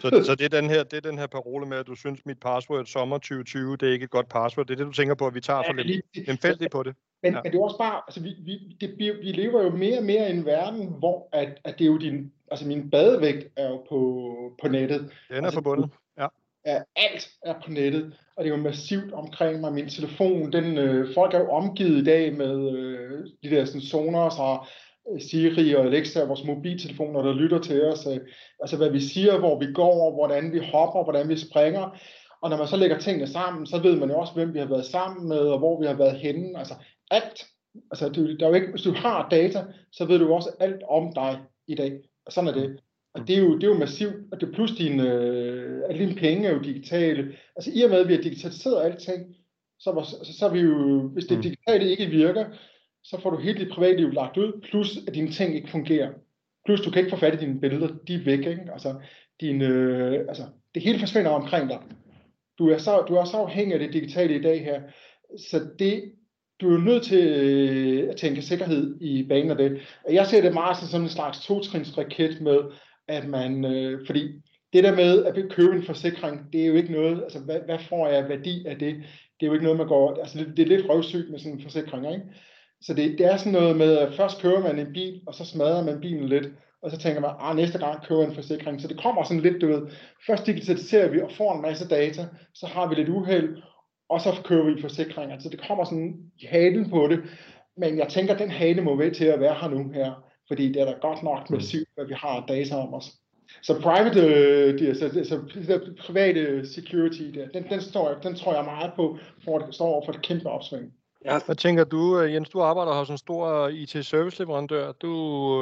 [0.00, 2.26] så, så det, er den her, det er den her parole med, at du synes,
[2.26, 4.66] mit password sommer 2020, det er ikke et godt password.
[4.66, 6.94] Det er det, du tænker på, at vi tager for ja, lidt lemfældigt på det.
[7.22, 7.40] Men, ja.
[7.42, 10.28] men det er også bare, altså vi, vi, det, vi, lever jo mere og mere
[10.28, 13.76] i en verden, hvor at, at det er jo din, altså min badevægt er jo
[13.88, 14.30] på,
[14.62, 15.00] på nettet.
[15.00, 16.26] Den er altså, forbundet, ja.
[16.66, 16.82] ja.
[16.96, 19.72] Alt er på nettet, og det er jo massivt omkring mig.
[19.72, 23.80] Min telefon, den, øh, folk er jo omgivet i dag med øh, de der sådan,
[23.80, 24.66] zoner, så
[25.18, 28.20] Siri og Alexa, vores mobiltelefoner, der lytter til os, øh,
[28.60, 31.98] altså hvad vi siger, hvor vi går, hvordan vi hopper, hvordan vi springer,
[32.42, 34.66] og når man så lægger tingene sammen, så ved man jo også, hvem vi har
[34.66, 36.74] været sammen med, og hvor vi har været henne, altså
[37.10, 37.46] alt,
[37.90, 40.82] altså det, der er jo ikke, hvis du har data, så ved du også alt
[40.88, 41.92] om dig i dag,
[42.26, 42.80] og sådan er det.
[43.14, 46.20] Og det er jo, det er jo massivt, og det plus dine, øh, alle dine
[46.20, 47.36] penge er jo digitale.
[47.56, 49.36] Altså i og med, at vi har digitaliseret alting,
[49.78, 51.42] så, var, så, så er vi jo, hvis det mm.
[51.42, 52.44] digitale ikke virker,
[53.04, 56.10] så får du hele dit privatliv lagt ud, plus at dine ting ikke fungerer.
[56.64, 58.68] Plus du kan ikke få fat i dine billeder, de er væk, ikke?
[58.72, 58.94] Altså,
[59.40, 60.42] din, øh, altså,
[60.74, 61.78] det hele forsvinder omkring dig.
[62.58, 64.82] Du er, så, du er så afhængig af det digitale i dag her,
[65.50, 66.12] så det,
[66.60, 69.80] du er jo nødt til øh, at tænke sikkerhed i banen af det.
[70.10, 72.58] Jeg ser det meget som sådan en slags totrinsraket med,
[73.08, 74.28] at man, øh, fordi
[74.72, 77.78] det der med at købe en forsikring, det er jo ikke noget, altså hvad, hvad
[77.88, 78.94] får jeg værdi af det?
[79.40, 81.52] Det er jo ikke noget, man går, altså det, det er lidt røvsygt med sådan
[81.52, 82.24] en forsikring, ikke?
[82.86, 85.84] Så det, det er sådan noget med, først kører man en bil, og så smadrer
[85.84, 86.48] man bilen lidt,
[86.82, 88.80] og så tænker man, ah, næste gang kører en forsikring.
[88.80, 89.82] Så det kommer sådan lidt, du ved,
[90.26, 93.62] først digitaliserer vi og får en masse data, så har vi lidt uheld,
[94.08, 95.38] og så kører vi forsikringer.
[95.38, 97.20] Så det kommer sådan i halen på det.
[97.76, 100.82] Men jeg tænker, den hale må være til at være her nu her, fordi det
[100.82, 103.12] er da godt nok massivt, hvad vi har data om os.
[103.62, 108.54] Så private, øh, de, så, så, så private security, der, den, den, står, den tror
[108.54, 110.92] jeg meget på, for at står over for et kæmpe opsving.
[111.24, 111.38] Ja.
[111.46, 112.48] Hvad tænker du, øh, Jens?
[112.48, 114.92] Du arbejder hos en stor IT-service-leverandør.
[114.92, 115.12] Du,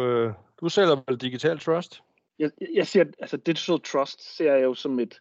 [0.02, 2.02] øh, du sælger vel Digital Trust?
[2.38, 5.20] Jeg, jeg ser, altså Digital Trust ser jeg jo som et,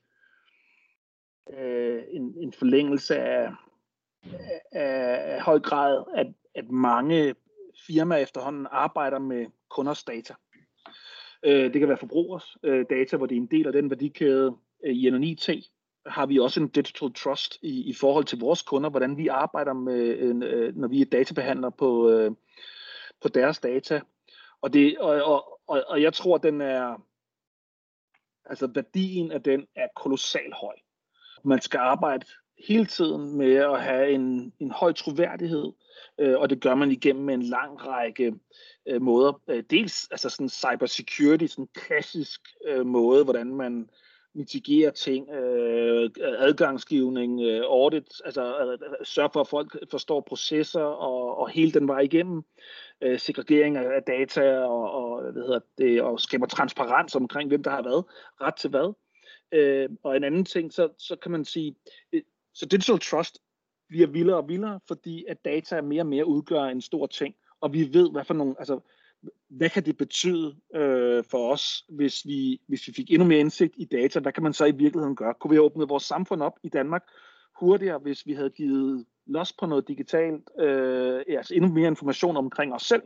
[1.58, 3.52] øh, en, en forlængelse af,
[4.72, 7.36] af, af høj grad, at, at mange
[7.88, 10.34] firmaer efterhånden arbejder med kunders data.
[11.44, 14.56] Øh, det kan være forbrugers øh, data, hvor det er en del af den værdikæde
[14.86, 15.50] øh, i NNIT,
[16.06, 19.74] har vi også en digital trust i, i forhold til vores kunder, hvordan vi arbejder
[19.74, 22.32] med, øh, øh, når vi er databehandler på, øh,
[23.22, 24.02] på deres data.
[24.62, 27.06] Og, det, og, og, og, og jeg tror, den er,
[28.46, 30.76] altså værdien af den er kolossal høj.
[31.44, 32.26] Man skal arbejde
[32.68, 35.72] hele tiden med at have en, en høj troværdighed,
[36.20, 38.36] øh, og det gør man igennem en lang række
[38.88, 39.62] øh, måder.
[39.70, 43.90] Dels altså sådan cybersecurity, sådan klassisk øh, måde, hvordan man
[44.34, 50.84] mitigere ting, øh, adgangsgivning, øh, audit, altså øh, øh, sørge for, at folk forstår processer
[50.84, 52.44] og, og hele den vej igennem,
[53.02, 57.72] øh, segregering af data og, og, hvad hedder det, og skaber transparens omkring, hvem der
[57.72, 58.06] har været
[58.42, 58.94] ret til hvad.
[59.52, 61.76] Øh, og en anden ting, så, så kan man sige,
[62.14, 62.22] øh,
[62.54, 63.40] så digital trust
[63.90, 67.74] bliver vildere og vildere, fordi at data mere og mere udgør en stor ting, og
[67.74, 68.80] vi ved, hvad for nogle, altså,
[69.50, 73.74] hvad kan det betyde øh, for os, hvis vi, hvis vi fik endnu mere indsigt
[73.78, 74.20] i data?
[74.20, 75.34] Hvad kan man så i virkeligheden gøre?
[75.34, 77.04] Kunne vi have åbnet vores samfund op i Danmark
[77.60, 82.74] hurtigere, hvis vi havde givet los på noget digitalt, øh, altså endnu mere information omkring
[82.74, 83.04] os selv?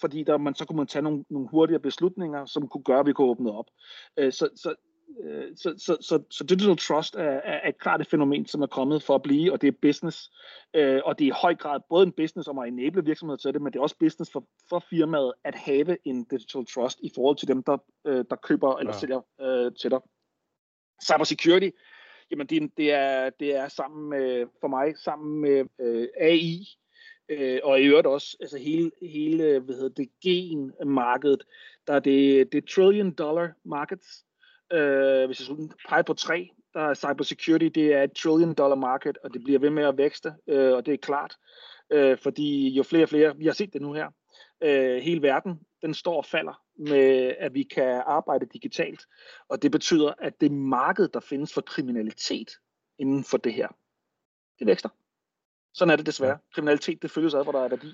[0.00, 3.06] Fordi der, man, så kunne man tage nogle, nogle hurtigere beslutninger, som kunne gøre, at
[3.06, 3.66] vi kunne åbne op.
[4.16, 4.74] Øh, så, så
[5.24, 8.66] Øh, så, så, så, så digital trust er, er, er klart et fænomen, som er
[8.66, 10.30] kommet for at blive, og det er business.
[10.74, 13.52] Øh, og det er i høj grad både en business om at enable virksomheder til
[13.54, 17.10] det, men det er også business for, for firmaet at have en digital trust i
[17.14, 18.98] forhold til dem, der, øh, der køber eller ja.
[18.98, 20.00] sælger øh, til dig.
[21.04, 21.70] Cybersecurity,
[22.30, 26.66] jamen det, det, er, det er sammen med, for mig sammen med øh, AI,
[27.28, 31.42] øh, og i øvrigt også altså hele, hele hvad hedder det, gen-markedet,
[31.86, 34.24] der er det, det trillion dollar markets,
[34.72, 38.76] Øh, hvis jeg skulle pege på tre, der er cybersecurity, det er et trillion dollar
[38.76, 41.36] market, og det bliver ved med at vækste, øh, og det er klart,
[41.90, 44.10] øh, fordi jo flere og flere, vi har set det nu her,
[44.62, 49.02] øh, hele verden, den står og falder med, at vi kan arbejde digitalt,
[49.48, 52.50] og det betyder, at det marked, der findes for kriminalitet
[52.98, 53.68] inden for det her,
[54.58, 54.88] det vækster.
[55.74, 56.38] Sådan er det desværre.
[56.54, 57.92] Kriminalitet, det følges ad, hvor der er værdi,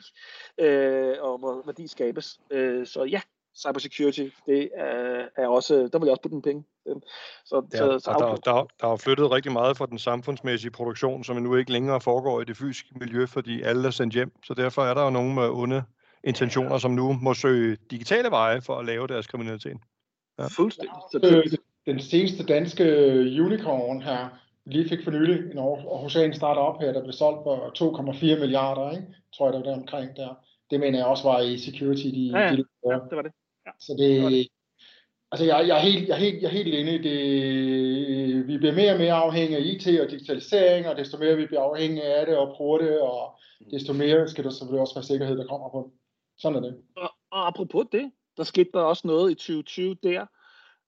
[0.59, 2.41] øh, og hvor værdi skabes.
[2.51, 3.21] Øh, så ja,
[3.57, 6.65] cybersecurity, det er, er også, der vil jeg også putte en penge.
[7.45, 11.25] Så, ja, så, så der, der, der er flyttet rigtig meget fra den samfundsmæssige produktion,
[11.25, 14.33] som nu ikke længere foregår i det fysiske miljø, fordi alle er sendt hjem.
[14.45, 15.83] Så derfor er der jo nogen med onde
[16.25, 19.77] intentioner, som nu må søge digitale veje for at lave deres kriminalitet.
[20.39, 20.47] Ja.
[20.47, 20.97] Fuldstændig.
[21.13, 21.61] Så det...
[21.87, 22.85] Den seneste danske
[23.41, 24.29] unicorn her,
[24.67, 27.57] lige fik for nylig en Aarhusian startup her, der blev solgt for
[28.03, 29.07] 2,4 milliarder, ikke?
[29.37, 30.35] tror jeg, der var der omkring der.
[30.71, 32.07] Det mener jeg også var i security.
[32.07, 32.57] De, ja, ja.
[32.57, 33.33] De, ja det var det.
[33.81, 34.49] Så det,
[35.33, 38.47] altså jeg, jeg, er helt, jeg, er helt, jeg er helt inde i det.
[38.47, 41.63] Vi bliver mere og mere afhængige af IT og digitalisering, og desto mere vi bliver
[41.63, 43.39] afhængige af det og bruger det, og
[43.71, 45.93] desto mere skal der selvfølgelig også være sikkerhed, der kommer på.
[46.39, 46.77] Sådan er det.
[46.97, 50.27] Og, og apropos det, der skete der også noget i 2020 der,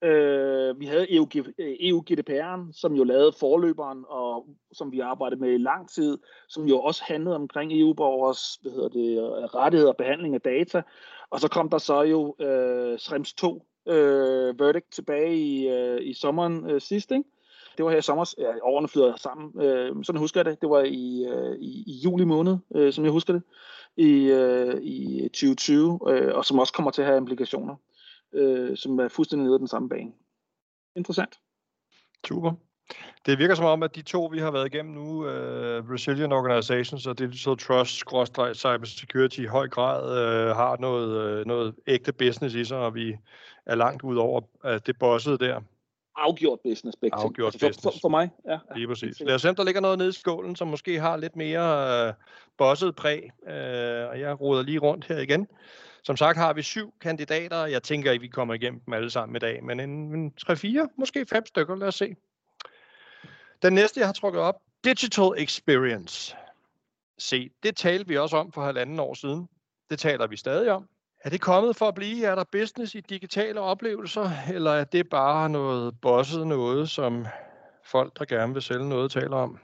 [0.05, 5.55] Øh, vi havde EU, EU GDPR'en, som jo lavede forløberen, og som vi arbejdede med
[5.55, 6.19] i lang tid,
[6.49, 10.83] som jo også handlede omkring EU-borgers hvad hedder det, rettigheder og behandling af data.
[11.31, 16.15] Og så kom der så jo øh, Schrems 2 øh, verdict tilbage i, øh, i
[16.15, 17.25] sommeren øh, sidst, ikke?
[17.77, 20.61] Det var her i sommer, ja, årene flyder sammen, øh, sådan husker jeg det.
[20.61, 23.43] Det var i, øh, i, i juli måned, øh, som jeg husker det,
[23.97, 27.77] i, øh, i 2020, øh, og som også kommer til at have implikationer
[28.33, 30.13] øh, som er fuldstændig nede af den samme bane.
[30.97, 31.41] Interessant.
[32.29, 32.53] Super.
[33.27, 37.07] Det virker som om, at de to, vi har været igennem nu, uh, Resilient Organizations
[37.07, 37.95] og Digital Trust,
[38.55, 42.95] Cyber Security, i høj grad uh, har noget, uh, noget ægte business i sig, og
[42.95, 43.17] vi
[43.67, 45.61] er langt ud over uh, det bossede der.
[46.17, 47.97] Afgjort business, begge Afgjort altså for, business.
[47.97, 48.53] For, for mig, ja.
[48.53, 49.21] ja Lige præcis.
[49.21, 52.09] Lad os se, om der ligger noget nede i skålen, som måske har lidt mere
[52.09, 52.15] uh,
[52.59, 55.47] bosset præg, uh, og jeg roder lige rundt her igen.
[56.03, 59.11] Som sagt har vi syv kandidater, og jeg tænker ikke, vi kommer igennem dem alle
[59.11, 62.17] sammen i dag, men en, en 3-4, måske fem stykker, lad os se.
[63.63, 66.37] Den næste, jeg har trukket op, Digital Experience.
[67.19, 69.49] Se, det talte vi også om for halvanden år siden.
[69.91, 70.89] Det taler vi stadig om.
[71.25, 72.25] Er det kommet for at blive?
[72.25, 77.27] Er der business i digitale oplevelser, eller er det bare noget bosset noget, som
[77.85, 79.59] folk, der gerne vil sælge noget, taler om?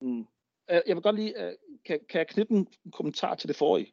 [0.00, 0.26] Mm.
[0.68, 1.52] Jeg vil godt lige, øh,
[1.86, 3.92] kan, kan jeg knytte en kommentar til det forrige?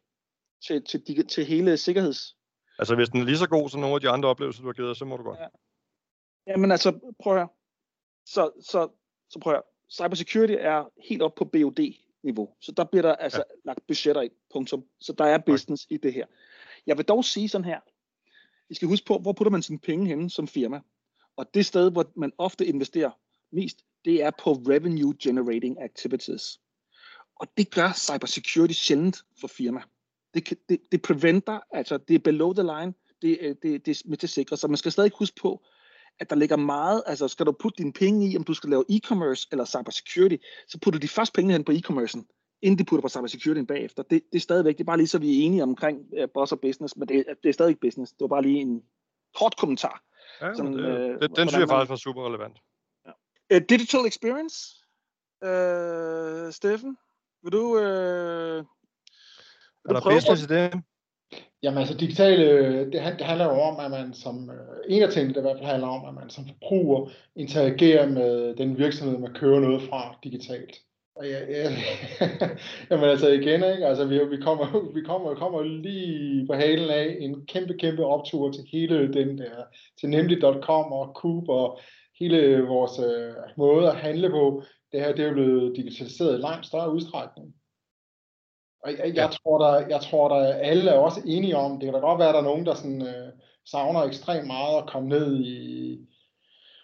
[0.62, 2.36] til, til, til hele sikkerheds...
[2.80, 4.74] Altså hvis den er lige så god som nogle af de andre oplevelser, du har
[4.74, 5.40] givet, så må du godt.
[5.40, 5.48] Ja.
[6.48, 7.50] Jamen altså, prøv at høre.
[8.26, 8.90] Så, så,
[9.30, 9.62] så prøv at.
[9.90, 12.50] Cybersecurity er helt op på BOD-niveau.
[12.62, 13.44] Så der bliver der altså ja.
[13.66, 14.84] lagt budgetter i, punktum.
[15.00, 15.96] Så der er business okay.
[15.96, 16.26] i det her.
[16.88, 17.80] Jeg vil dog sige sådan her.
[18.70, 20.80] I skal huske på, hvor putter man sine penge henne som firma.
[21.36, 23.12] Og det sted, hvor man ofte investerer
[23.52, 26.60] mest, det er på revenue generating activities.
[27.36, 29.82] Og det gør cybersecurity sjældent for firma
[30.34, 34.10] det, det, det preventer, altså det er below the line, det, øh, det, det er
[34.10, 34.58] med til at sikre.
[34.58, 35.66] Så man skal stadig huske på,
[36.20, 38.86] at der ligger meget, altså skal du putte dine penge i, om du skal lave
[38.90, 40.36] e-commerce eller cybersecurity,
[40.68, 42.28] så putter de først pengene hen på e-commercen,
[42.62, 44.04] inden de putter på cybersecurity bagefter.
[44.04, 46.52] Det, det er stadigvæk, det er bare lige så vi er enige omkring uh, boss
[46.52, 48.12] og business, men det, det er stadig business.
[48.12, 48.84] Det var bare lige en
[49.40, 50.04] kort kommentar.
[50.42, 52.58] Ja, sådan, det, øh, det, den synes jeg faktisk var super relevant.
[53.06, 53.56] Ja.
[53.56, 54.84] Uh, digital experience,
[55.44, 56.98] Øh, Steffen,
[57.44, 57.84] vil du, vil
[59.86, 60.84] er der business i det?
[61.64, 65.34] Jamen altså digitale, det, det handler jo om, at man som, øh, en af tingene,
[65.34, 69.34] det i hvert fald handler om, at man som forbruger interagerer med den virksomhed, man
[69.34, 70.76] kører noget fra digitalt.
[71.16, 71.70] Og ja, ja,
[72.92, 73.88] jamen altså igen, ikke?
[73.88, 78.52] Altså, vi, vi, kommer, vi kommer, kommer lige på halen af en kæmpe, kæmpe optur
[78.52, 79.64] til hele den der,
[80.00, 81.80] til nemlig.com og Coop og
[82.20, 84.64] hele vores øh, måde at handle på.
[84.92, 87.54] Det her, det er jo blevet digitaliseret i langt større udstrækning.
[88.88, 91.94] Og jeg, jeg, tror, der, jeg tror, der alle er også enige om, det kan
[91.94, 93.32] da godt være, at der er nogen, der sådan, øh,
[93.66, 96.00] savner ekstremt meget at komme ned i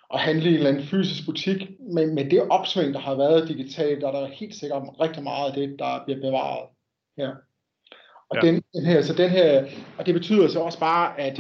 [0.09, 3.47] og handle i en eller anden fysisk butik, men med det opsving, der har været
[3.47, 6.69] digitalt, der er der helt sikkert rigtig meget af det, der bliver bevaret
[7.17, 7.31] her.
[8.29, 8.41] Og, ja.
[8.41, 9.65] den, den her, så den her,
[9.97, 11.39] og det betyder så også bare, at,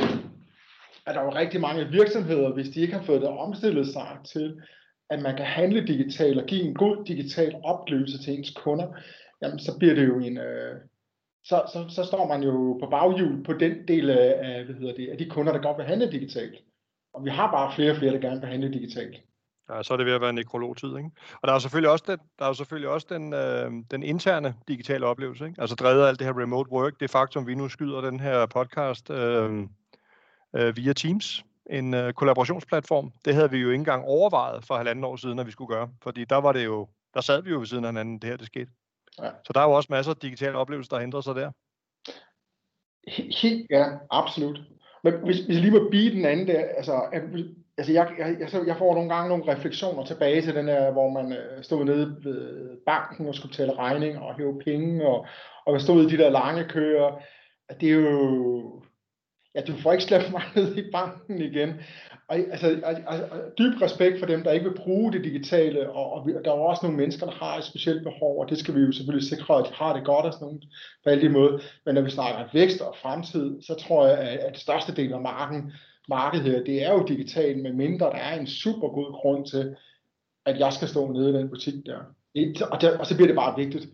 [1.05, 4.17] at der er jo rigtig mange virksomheder, hvis de ikke har fået det omstillet sig
[4.25, 4.61] til,
[5.09, 8.87] at man kan handle digitalt og give en god digital oplevelse til ens kunder,
[9.41, 10.75] jamen så bliver det jo en, øh,
[11.43, 15.09] så, så, så står man jo på baghjul på den del af, hvad hedder det,
[15.09, 16.55] af de kunder, der godt vil handle digitalt.
[17.13, 19.15] Og vi har bare flere og flere, der gerne vil handle digitalt.
[19.69, 21.09] Ja, så er det ved at være nekrologtid, ikke?
[21.41, 25.05] Og der er selvfølgelig også den, der er selvfølgelig også den, øh, den interne digitale
[25.05, 25.61] oplevelse, ikke?
[25.61, 28.45] Altså drevet af alt det her remote work, det faktum, vi nu skyder den her
[28.45, 29.67] podcast øh,
[30.55, 33.11] øh, via Teams, en øh, kollaborationsplatform.
[33.25, 35.89] Det havde vi jo ikke engang overvejet for halvanden år siden, at vi skulle gøre,
[36.01, 38.37] fordi der var det jo, der sad vi jo ved siden af hinanden, det her
[38.37, 38.71] det skete.
[39.21, 39.29] Ja.
[39.45, 41.51] Så der er jo også masser af digitale oplevelser, der ændrer sig der.
[43.41, 44.59] Helt, ja, absolut.
[45.03, 47.01] Men hvis, hvis jeg lige må bide den anden der, altså,
[47.77, 51.09] altså jeg, jeg, jeg, jeg får nogle gange nogle refleksioner tilbage til den der, hvor
[51.09, 55.27] man øh, stod nede ved banken og skulle betale regninger og hæve penge, og,
[55.65, 57.21] og man stod i de der lange køer.
[57.81, 58.83] Det er jo,
[59.55, 61.69] ja, du får ikke slæbt mig ned i banken igen.
[62.27, 63.25] Og, altså, altså,
[63.57, 66.79] dyb respekt for dem, der ikke vil bruge det digitale, og, og der er også
[66.83, 69.65] nogle mennesker, der har et specielt behov, og det skal vi jo selvfølgelig sikre, at
[69.65, 70.63] de har det godt og sådan noget,
[71.03, 71.59] på alle de måder.
[71.85, 75.21] Men når vi snakker vækst og fremtid, så tror jeg, at, at største del af
[75.21, 75.71] marken,
[76.09, 79.75] markedet her, det er jo digitalt, med mindre der er en super god grund til,
[80.45, 81.99] at jeg skal stå nede i den butik der.
[82.71, 83.87] Og, der, og så bliver det bare vigtigt.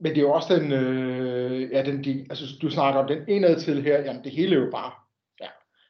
[0.00, 3.18] Men det er jo også den, øh, ja, den de, altså du snakker om den
[3.28, 4.92] indad til her, jamen det hele er jo bare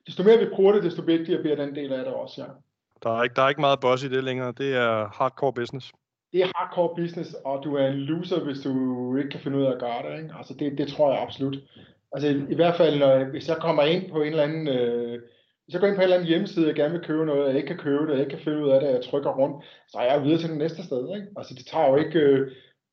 [0.07, 2.49] desto mere vi bruger det, desto vigtigere bliver den del af det også, ja.
[3.03, 4.53] Der er ikke, der er ikke meget boss i det længere.
[4.59, 5.93] Det er hardcore business.
[6.33, 9.65] Det er hardcore business, og du er en loser, hvis du ikke kan finde ud
[9.65, 10.23] af at gøre det.
[10.23, 10.35] Ikke?
[10.39, 11.57] Altså det, det tror jeg absolut.
[12.13, 14.69] Altså i, i hvert fald, når, hvis jeg kommer ind på en eller anden...
[14.69, 15.19] Øh,
[15.65, 17.49] hvis jeg går ind på en eller anden hjemmeside, jeg gerne vil købe noget, og
[17.49, 19.05] jeg ikke kan købe det, og jeg ikke kan finde ud af det, og jeg
[19.05, 21.15] trykker rundt, så er jeg videre til det næste sted.
[21.17, 21.27] Ikke?
[21.37, 22.19] Altså det tager jo ikke...
[22.19, 22.51] Øh,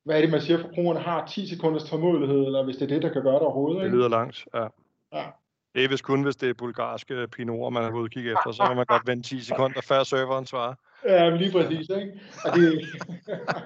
[0.07, 3.01] hvad er det, man siger, forbrugerne har 10 sekunders tålmodighed, eller hvis det er det,
[3.01, 3.75] der kan gøre det overhovedet.
[3.75, 3.85] Ikke?
[3.85, 4.67] Det lyder langt, ja.
[5.13, 5.25] ja.
[5.75, 8.65] Det er vist kun, hvis det er bulgarske pinorer, man har ude kigge efter, så
[8.67, 10.75] må man godt vente 10 sekunder, før serveren svarer.
[11.05, 12.21] Ja, lige præcis, ikke?
[12.45, 12.85] Og det...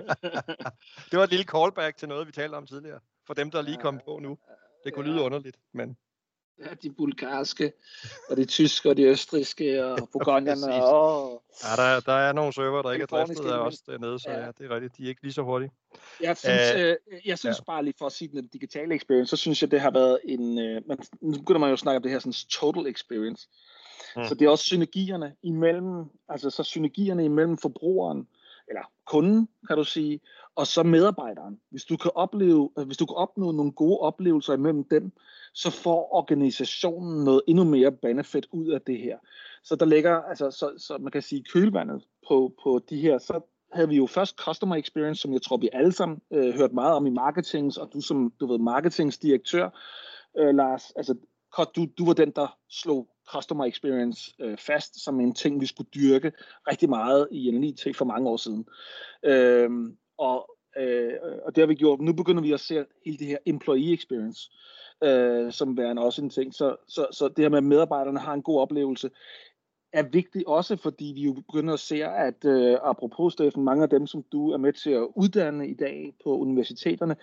[1.12, 3.00] det var et lille callback til noget, vi talte om tidligere.
[3.28, 4.38] For dem, der lige kom på nu.
[4.86, 5.98] Det kunne lyde underligt, men...
[6.60, 7.74] Ja, de bulgarske,
[8.30, 11.44] og de tyske, og de østriske, og bourgognerne, og...
[11.64, 14.40] Ja, der, der er nogle server, der ikke er driftet af os dernede, så ja.
[14.40, 14.98] ja, det er rigtigt.
[14.98, 15.72] De er ikke lige så hurtige.
[16.22, 17.64] Jeg synes, øh, jeg synes ja.
[17.64, 20.60] bare lige for at sige den digitale experience, så synes jeg, det har været en...
[20.60, 23.48] Øh, man, nu begynder man jo at snakke om det her sådan total experience.
[24.16, 24.26] Mm.
[24.26, 28.28] Så det er også synergierne imellem, altså så synergierne imellem forbrugeren,
[28.68, 30.20] eller kunden, kan du sige,
[30.56, 31.60] og så medarbejderen.
[31.70, 35.12] Hvis du kan opleve, øh, hvis du kan opnå nogle gode oplevelser imellem dem,
[35.54, 39.18] så får organisationen noget endnu mere benefit ud af det her.
[39.64, 43.42] Så der ligger, altså, så, så man kan sige, kølvandet på, på de her, så
[43.74, 46.94] havde vi jo først customer experience, som jeg tror, vi alle sammen øh, hørt meget
[46.94, 49.70] om i marketings, og du som, du ved, marketingsdirektør,
[50.38, 51.16] øh, Lars, altså,
[51.76, 55.90] du, du var den, der slog customer experience øh, fast som en ting, vi skulle
[55.96, 56.32] dyrke
[56.68, 58.66] rigtig meget i NLIT for mange år siden.
[59.24, 59.70] Øh,
[60.22, 61.14] og, øh,
[61.46, 62.02] og det har vi gjort.
[62.02, 64.52] Nu begynder vi at se hele det her employee experience,
[65.04, 66.54] øh, som værende også en ting.
[66.54, 69.10] Så, så, så det her med, at medarbejderne har en god oplevelse,
[69.94, 73.90] er vigtigt også, fordi vi jo begynder at se, at øh, apropos Steffen, mange af
[73.90, 77.16] dem, som du er med til at uddanne i dag på universiteterne,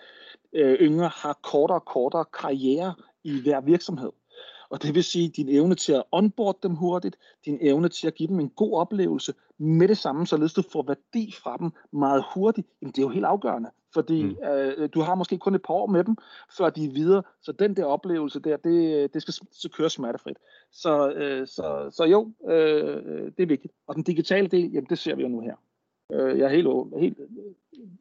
[0.53, 2.93] øh, yngre har kortere og kortere karriere
[3.23, 4.11] i hver virksomhed.
[4.69, 8.15] Og det vil sige, din evne til at onboard dem hurtigt, din evne til at
[8.15, 12.23] give dem en god oplevelse med det samme, således du får værdi fra dem meget
[12.33, 13.69] hurtigt, jamen det er jo helt afgørende.
[13.93, 14.37] Fordi mm.
[14.43, 16.17] øh, du har måske kun et par år med dem,
[16.57, 17.23] før de er videre.
[17.41, 20.37] Så den der oplevelse der, det, det skal så køre smertefrit.
[20.71, 23.73] Så, øh, så, så jo, øh, det er vigtigt.
[23.87, 25.55] Og den digitale del, jamen det ser vi jo nu her.
[26.13, 26.67] Øh, jeg er helt,
[26.99, 27.17] helt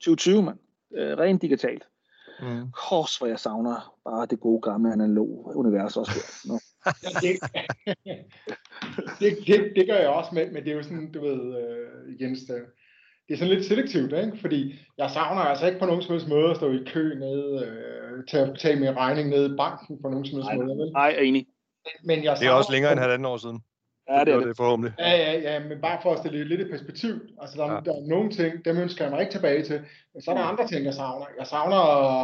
[0.01, 0.59] 2020, mand.
[0.95, 1.89] Øh, rent digitalt.
[2.43, 2.73] Mm.
[2.73, 6.53] Kors, hvor jeg savner bare det gode gamle analog univers også der.
[6.53, 6.59] No.
[7.23, 7.35] det,
[9.21, 12.23] det, det, det, gør jeg også med, men det er jo sådan, du ved, uh,
[12.23, 12.41] Jens,
[13.29, 14.39] det, er sådan lidt selektivt, ikke?
[14.41, 17.65] fordi jeg savner altså ikke på nogen som helst måde at stå i kø nede,
[17.67, 20.77] øh, til at betale min regning nede i banken på nogen som helst måde.
[20.79, 20.93] Vel?
[20.93, 21.47] Nej, jeg er enig.
[22.05, 23.61] Men jeg Det er også længere end halvanden år siden.
[24.11, 24.47] Ja, det er det.
[24.47, 24.93] det forhåbentlig.
[24.99, 27.15] Ja, ja, ja, men bare for at stille lidt i perspektiv.
[27.41, 27.81] Altså, der, Ja.
[27.85, 29.81] der er nogle ting, dem ønsker jeg mig ikke tilbage til.
[30.15, 30.51] Men så er der Mm.
[30.51, 31.27] andre ting, jeg savner.
[31.39, 31.81] Jeg savner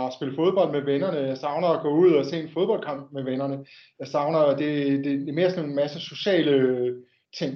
[0.07, 1.19] at spille fodbold med vennerne.
[1.19, 3.59] Jeg savner at gå ud og se en fodboldkamp med vennerne.
[3.99, 4.59] Jeg savner, det,
[5.05, 6.95] det, det er mere sådan en masse sociale
[7.39, 7.55] ting.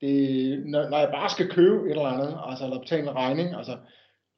[0.00, 3.56] Det, når, når jeg bare skal købe et eller andet, altså, eller betale en regning,
[3.56, 3.72] altså,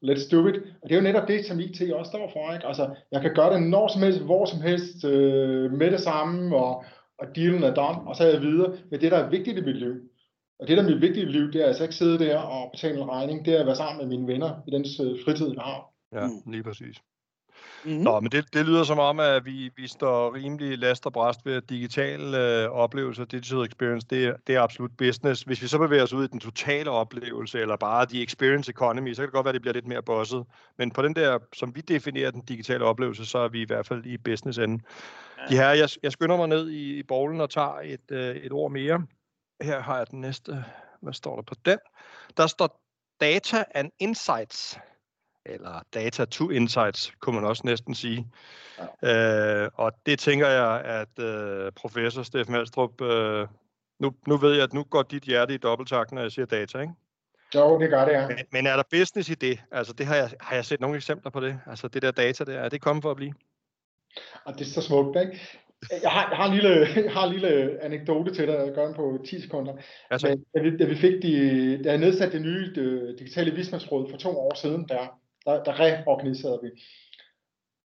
[0.04, 0.56] let's do it.
[0.82, 2.54] Og det er jo netop det, som IT også står for.
[2.54, 2.66] Ikke?
[2.66, 6.56] Altså, jeg kan gøre det når som helst, hvor som helst, øh, med det samme,
[6.56, 6.84] og,
[7.22, 9.60] og dealen er done, og så er jeg videre med det, der er vigtigt i
[9.60, 9.94] mit liv.
[10.60, 13.00] Og det, der er mit vigtige liv, det er altså ikke sidde der og betale
[13.02, 14.84] en regning, det er at være sammen med mine venner i den
[15.24, 15.80] fritid, jeg har.
[16.12, 16.52] Ja, Mm.
[16.52, 16.96] lige præcis.
[17.84, 18.00] Mm-hmm.
[18.02, 21.46] Nå, men det, det lyder som om, at vi, vi står rimelig last og bræst
[21.46, 25.42] ved at digital øh, oplevelse, digital experience, det, er- det er absolut business.
[25.42, 29.12] Hvis vi så bevæger os ud i den totale oplevelse, eller bare de experience economy,
[29.14, 30.44] så kan det godt være, at det bliver lidt mere bosset.
[30.78, 33.86] Men på den der, som vi definerer den digitale oplevelse, så er vi i hvert
[33.86, 34.82] fald i business ende.
[35.42, 35.46] Ja.
[35.48, 38.52] De her, jeg, jeg skynder mig ned i, i bowlen og tager et, øh, et
[38.52, 39.06] ord mere.
[39.62, 40.64] Her har jeg den næste.
[41.00, 41.78] Hvad står der på den?
[42.36, 42.80] Der står
[43.20, 44.78] data and insights
[45.46, 48.26] eller data to insights, kunne man også næsten sige.
[49.02, 49.62] Ja.
[49.64, 53.48] Øh, og det tænker jeg, at øh, professor Steffen Alstrup, øh,
[53.98, 56.78] nu, nu ved jeg, at nu går dit hjerte i dobbelttakt, når jeg siger data,
[56.78, 56.92] ikke?
[57.54, 58.28] Jo, det gør det, ja.
[58.28, 59.62] Men, men er der business i det?
[59.70, 61.60] Altså, det har jeg, har jeg set nogle eksempler på det?
[61.66, 63.34] Altså, det der data der, er det kommet for at blive?
[64.44, 65.40] Og det er så smukt, ikke?
[66.02, 68.86] Jeg har, jeg har, en, lille, jeg har en lille anekdote til dig, jeg gør
[68.86, 69.72] den på 10 sekunder.
[70.10, 73.50] Altså, Men, da, vi, da vi fik de, da jeg nedsatte det nye det digitale
[73.50, 76.70] vismandsråd for to år siden, der, der, der reorganiserede vi.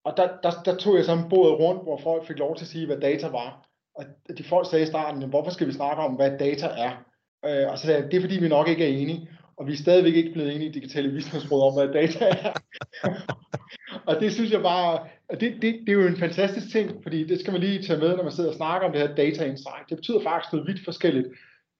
[0.06, 2.70] Og der, der, der tog jeg sådan bordet rundt, hvor folk fik lov til at
[2.70, 3.68] sige, hvad data var.
[3.96, 4.06] Og
[4.38, 6.92] de folk sagde i starten, "Jamen, hvorfor skal vi snakke om, hvad data er?
[7.46, 9.30] Øh, og så sagde jeg, det er fordi, vi nok ikke er enige.
[9.58, 12.54] Og vi er stadigvæk ikke blevet enige i digitale vismandsråd om, hvad data er.
[14.10, 17.24] og det synes jeg bare, og det, det, det er jo en fantastisk ting, fordi
[17.24, 19.46] det skal man lige tage med, når man sidder og snakker om det her data
[19.46, 19.90] insight.
[19.90, 21.28] Det betyder faktisk noget vidt forskelligt.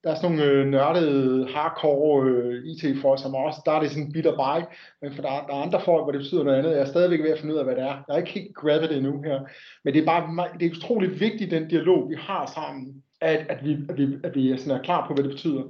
[0.04, 4.12] Der er sådan nogle øh, nørdede, hardcore øh, IT-folk, som også, der er det sådan
[4.12, 4.68] bit og bike,
[5.02, 6.72] men for der, er- der er andre folk, hvor det betyder noget andet.
[6.72, 7.88] Jeg er stadigvæk ved at finde ud af, hvad det er.
[7.88, 9.40] Jeg har ikke helt grabbet det endnu her.
[9.84, 13.66] Men det er bare det er utroligt vigtigt, den dialog, vi har sammen, at, at,
[13.66, 15.64] vi, at, vi, at vi er, sådan er klar på, hvad det betyder.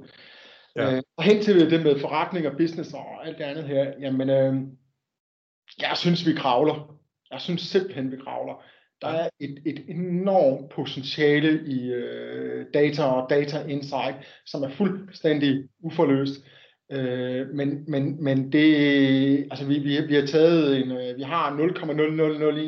[0.76, 0.96] Ja.
[0.96, 4.30] Øh, og hen til det med forretning og business og alt det andet her, jamen,
[4.30, 4.54] øh,
[5.80, 6.97] jeg synes, vi kravler.
[7.32, 8.62] Jeg synes simpelthen, vi kravler.
[9.02, 14.16] Der er et, et enormt potentiale i øh, data og data insight,
[14.46, 16.34] som er fuldstændig uforløst.
[16.92, 21.56] Øh, men, men, men det, altså vi, vi, vi har taget en, øh, vi har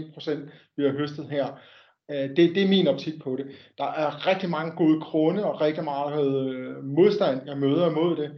[0.08, 1.60] 0,0001 procent, vi har høstet her.
[2.10, 3.46] Øh, det, det er min optik på det.
[3.78, 8.30] Der er rigtig mange gode grunde og rigtig meget øh, modstand, jeg møder imod det.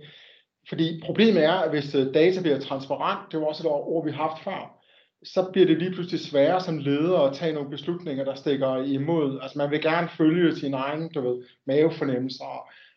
[0.69, 4.11] Fordi problemet er, at hvis øh, data bliver transparent, det var også et ord, vi
[4.11, 4.82] har haft før,
[5.25, 9.39] så bliver det lige pludselig sværere som leder at tage nogle beslutninger, der stikker imod.
[9.43, 12.45] Altså man vil gerne følge sin egen, du ved, mavefornemmelse.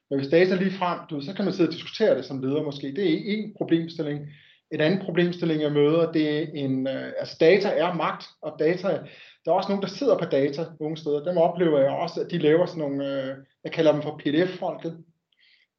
[0.09, 2.41] Men hvis data lige frem, du ved, så kan man sidde og diskutere det som
[2.41, 2.87] leder måske.
[2.95, 4.27] Det er en problemstilling.
[4.71, 8.87] En anden problemstilling, jeg møder, det er en, øh, altså data er magt, og data,
[9.45, 11.23] der er også nogen, der sidder på data nogle steder.
[11.23, 14.97] Dem oplever jeg også, at de laver sådan nogle, øh, jeg kalder dem for PDF-folket.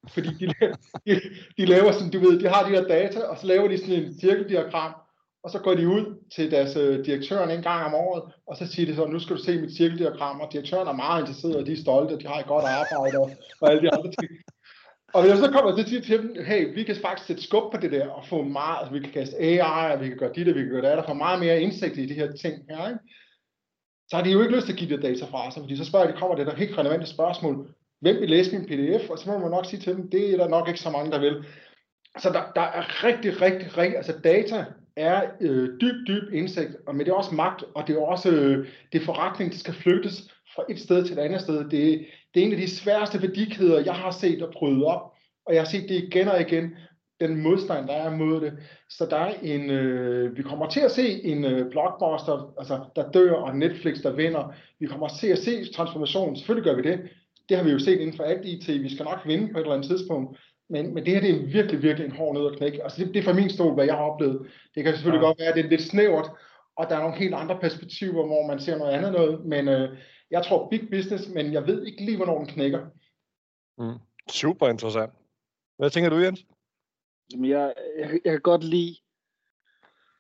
[0.09, 0.47] Fordi de,
[1.07, 1.21] de,
[1.57, 4.05] de laver sådan, du ved, de har de her data, og så laver de sådan
[4.05, 4.95] en cirkeldiagram,
[5.47, 8.67] og så går de ud til deres øh, direktøren en gang om året, og så
[8.67, 11.67] siger de så, nu skal du se mit cirkeldiagram, og direktøren er meget interesseret, og
[11.67, 13.31] de er stolte, og de har et godt arbejde, og,
[13.61, 14.31] og alle de andre ting.
[15.15, 17.81] Og hvis jeg så kommer til til dem, hey, vi kan faktisk sætte skub på
[17.83, 20.49] det der, og få meget, altså vi kan kaste AI, og vi kan gøre dit,
[20.49, 22.89] og vi kan gøre det, og få meget mere indsigt i de her ting her,
[22.89, 23.01] ikke?
[24.09, 25.85] Så har de jo ikke lyst til at give det data fra sig, fordi så
[25.85, 27.69] spørger de, kommer det der helt relevante spørgsmål,
[28.01, 30.37] hvem vil læse min pdf, og så må man nok sige til dem, det er
[30.37, 31.45] der nok ikke så mange, der vil.
[32.19, 34.65] Så der, der er rigtig, rigtig, rigtig, altså data
[34.97, 38.31] er øh, dyb, dyb indsigt, og men det er også magt, og det er også
[38.31, 41.59] øh, det er forretning, der skal flyttes fra et sted til et andet sted.
[41.59, 45.13] Det, det er en af de sværeste værdikæder, jeg har set at bryde op,
[45.47, 46.75] og jeg har set det igen og igen,
[47.21, 48.53] den modstand, der er mod det.
[48.91, 53.11] Så der er en, øh, vi kommer til at se en øh, blockbuster, altså, der
[53.11, 54.55] dør, og Netflix, der vinder.
[54.81, 57.01] Vi kommer til at se transformation, selvfølgelig gør vi det.
[57.49, 59.63] Det har vi jo set inden for alt IT, vi skal nok vinde på et
[59.63, 60.39] eller andet tidspunkt.
[60.69, 62.83] Men, men det her det er virkelig, virkelig en hård nød at knække.
[62.83, 64.47] Altså det, det er fra min stol, hvad jeg har oplevet.
[64.75, 65.27] Det kan selvfølgelig ja.
[65.27, 66.31] godt være, at det er lidt snævert,
[66.77, 69.45] og der er nogle helt andre perspektiver, hvor man ser noget andet noget.
[69.45, 69.99] Men øh,
[70.31, 72.87] jeg tror big business, men jeg ved ikke lige, hvornår den knækker.
[73.79, 73.99] Mm.
[74.31, 75.13] Super interessant.
[75.79, 76.47] Hvad tænker du, Jens?
[77.33, 78.97] Jamen, jeg, jeg, jeg kan godt lide,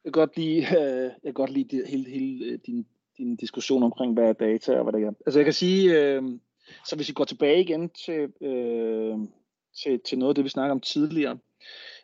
[0.05, 2.87] jeg kan godt lide, øh, jeg kan godt lide det, hele, hele øh, din,
[3.19, 5.13] din diskussion omkring, hvad er data og hvad det er.
[5.27, 6.23] Altså jeg kan sige, øh,
[6.85, 9.19] så hvis vi går tilbage igen til, øh,
[9.83, 11.39] til, til noget af det, vi snakker om tidligere,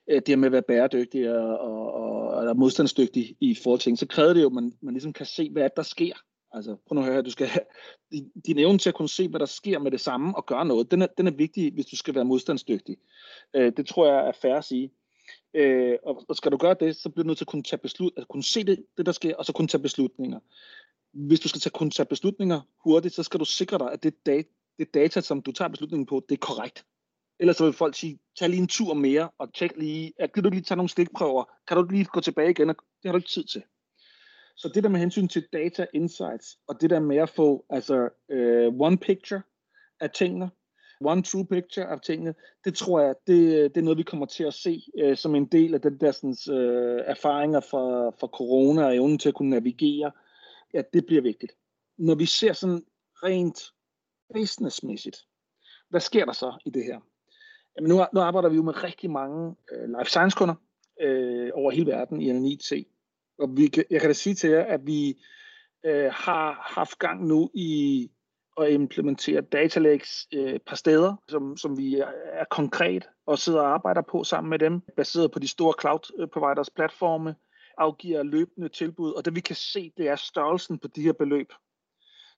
[0.08, 3.90] øh, det her med at være bæredygtig og, og, og, eller modstandsdygtig i forhold til
[3.90, 6.14] ting, så kræver det jo, at man, man ligesom kan se, hvad der sker.
[6.54, 7.64] Altså, prøv nu at høre, du skal have
[8.46, 10.90] din evne til at kunne se, hvad der sker med det samme og gøre noget,
[10.90, 12.96] den er, den er vigtig, hvis du skal være modstandsdygtig.
[13.54, 14.90] Øh, det tror jeg er fair at sige.
[15.54, 17.80] Øh, og, og skal du gøre det, så bliver du nødt til at kunne tage
[17.80, 20.38] beslut, altså kunne se det, det, der sker, og så kunne tage beslutninger.
[21.12, 24.26] Hvis du skal tage, kunne tage beslutninger hurtigt, så skal du sikre dig, at det,
[24.26, 24.46] dat,
[24.78, 26.84] det data, som du tager beslutningen på, det er korrekt.
[27.42, 30.42] Ellers så vil folk sige, tag lige en tur mere, og tjek lige, at kan
[30.42, 33.18] du lige tage nogle stikprøver, kan du lige gå tilbage igen, og det har du
[33.18, 33.62] ikke tid til.
[34.56, 38.08] Så det der med hensyn til data insights, og det der med at få altså,
[38.28, 39.42] uh, one picture
[40.00, 40.50] af tingene,
[41.00, 42.34] one true picture af tingene,
[42.64, 45.46] det tror jeg, det, det er noget, vi kommer til at se uh, som en
[45.46, 49.50] del af den der sådan, uh, erfaringer fra, fra corona og evnen til at kunne
[49.50, 50.12] navigere.
[50.74, 51.52] Ja, det bliver vigtigt.
[51.98, 52.84] Når vi ser sådan
[53.22, 53.60] rent
[54.34, 55.16] businessmæssigt,
[55.88, 57.00] hvad sker der så i det her?
[57.76, 60.54] Jamen nu, nu arbejder vi jo med rigtig mange øh, life science kunder
[61.00, 62.72] øh, over hele verden i NNIT.
[63.38, 65.22] Og vi kan, jeg kan da sige til jer, at vi
[65.84, 68.10] øh, har haft gang nu i
[68.60, 73.60] at implementere data lakes øh, par steder, som, som vi er, er konkret og sidder
[73.60, 77.34] og arbejder på sammen med dem, baseret på de store cloud øh, providers platforme,
[77.78, 81.52] afgiver løbende tilbud, og det vi kan se, det er størrelsen på de her beløb,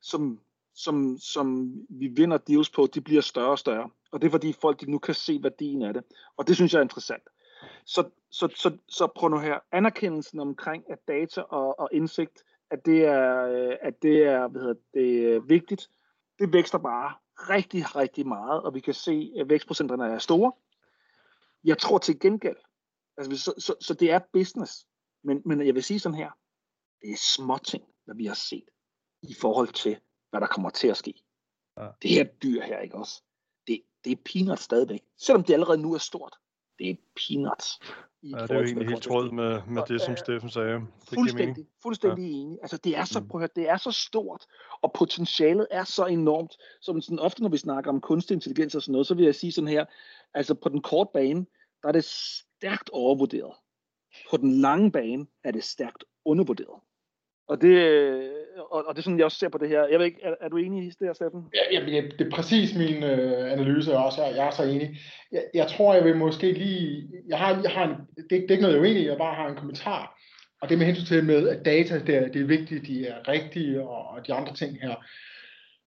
[0.03, 0.41] som,
[0.75, 3.91] som, som vi vinder deals på, de bliver større og større.
[4.13, 6.05] Og det er fordi folk de nu kan se værdien af det.
[6.37, 7.23] Og det synes jeg er interessant.
[7.87, 12.87] Så, så, så, så prøv nu her, anerkendelsen omkring, at data og, og indsigt, at
[12.87, 15.89] det er, øh, at det er, hvad hedder det, øh, vigtigt,
[16.39, 20.53] det vækster bare rigtig, rigtig meget, og vi kan se, at vækstprocenterne er store.
[21.65, 22.57] Jeg tror til gengæld,
[23.17, 24.87] altså, så, så, så det er business,
[25.25, 26.31] men, men jeg vil sige sådan her,
[27.03, 28.69] det er småting, hvad vi har set
[29.23, 30.01] i forhold til,
[30.35, 31.15] hvad der kommer til at ske.
[31.79, 31.87] Ja.
[32.03, 33.23] Det her dyr her, ikke også?
[33.67, 35.03] Det, det er peanuts stadigvæk.
[35.19, 36.35] Selvom det allerede nu er stort.
[36.79, 37.79] Det er peanuts.
[38.23, 40.75] Ja, det er jo egentlig helt tråd med, med det, som Steffen sagde.
[40.75, 42.37] Det fuldstændig, fuldstændig ja.
[42.37, 42.59] enig.
[42.63, 43.29] Altså, det er så, mm.
[43.29, 44.47] prøv det er så stort,
[44.83, 48.83] og potentialet er så enormt, som sådan ofte, når vi snakker om kunstig intelligens og
[48.83, 49.85] sådan noget, så vil jeg sige sådan her,
[50.35, 51.47] altså på den korte bane,
[51.83, 53.55] der er det stærkt overvurderet.
[54.31, 56.81] På den lange bane er det stærkt undervurderet.
[57.49, 58.31] Og det, øh,
[58.71, 59.87] og, og det er sådan, jeg også ser på det her.
[59.87, 61.43] Jeg ved ikke, er, er du enig i det her, Steffen?
[61.55, 64.23] Ja, ja, det er præcis min øh, analyse også.
[64.23, 64.97] Jeg, jeg er så enig.
[65.33, 67.09] Jeg, jeg tror, jeg vil måske lige...
[67.29, 69.19] Jeg har, jeg har en, det, det er ikke noget, jeg er uenig i, jeg
[69.19, 70.19] bare har en kommentar.
[70.63, 73.29] Og det med hensyn til med, at data, det er, det er vigtigt, de er
[73.29, 74.95] rigtige, og, og de andre ting her.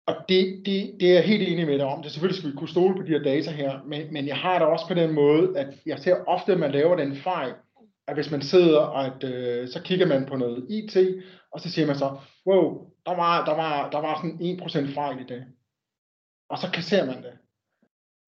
[0.06, 2.04] Og det, det, det er jeg helt enig med dig om.
[2.04, 4.60] Det selvfølgelig skal vi kunne stole på de her data her, men, men jeg har
[4.60, 7.54] det også på den måde, at jeg ser ofte, at man laver den fejl,
[8.08, 10.98] at hvis man sidder, og at, øh, så kigger man på noget IT,
[11.52, 15.20] og så siger man så, wow, der var, der var, der var sådan 1% fejl
[15.20, 15.46] i det.
[16.50, 17.34] Og så kasserer man det.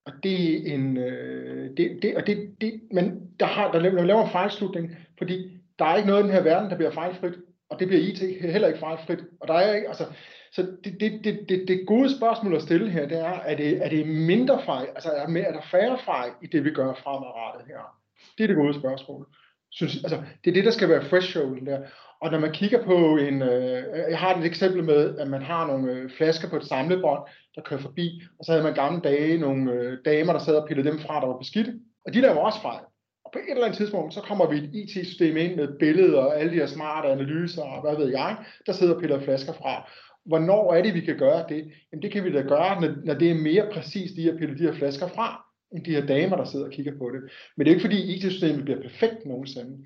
[0.05, 4.03] Og det er en, øh, det, det, og det, det, men der, har, der laver,
[4.03, 7.33] laver en fejlslutning, fordi der er ikke noget i den her verden, der bliver fejlfrit,
[7.69, 9.19] og det bliver IT heller ikke fejlfrit.
[9.41, 10.05] Og der er ikke, altså,
[10.51, 13.85] så det, det, det, det, det gode spørgsmål at stille her, det er, er det,
[13.85, 17.67] er det mindre fejl, altså er, er der færre fejl i det, vi gør fremadrettet
[17.67, 18.01] her?
[18.37, 19.27] Det er det gode spørgsmål.
[19.71, 21.79] Synes, altså, det er det, der skal være thresholden der.
[22.21, 25.67] Og når man kigger på en, øh, jeg har et eksempel med, at man har
[25.67, 27.23] nogle øh, flasker på et samlebånd,
[27.55, 30.67] der kører forbi, og så havde man gamle dage nogle øh, damer, der sad og
[30.67, 31.73] pillede dem fra, der var beskidte.
[32.05, 32.79] Og de laver også fejl.
[33.25, 36.39] Og på et eller andet tidspunkt, så kommer vi et IT-system ind med billeder og
[36.39, 39.89] alle de her smarte analyser og hvad ved jeg, der sidder og piller flasker fra.
[40.25, 41.71] Hvornår er det, vi kan gøre det?
[41.91, 44.57] Jamen det kan vi da gøre, når, når det er mere præcist i at pille
[44.57, 45.44] de her flasker fra,
[45.75, 47.21] end de her damer, der sidder og kigger på det.
[47.55, 49.85] Men det er ikke fordi IT-systemet bliver perfekt nogensinde.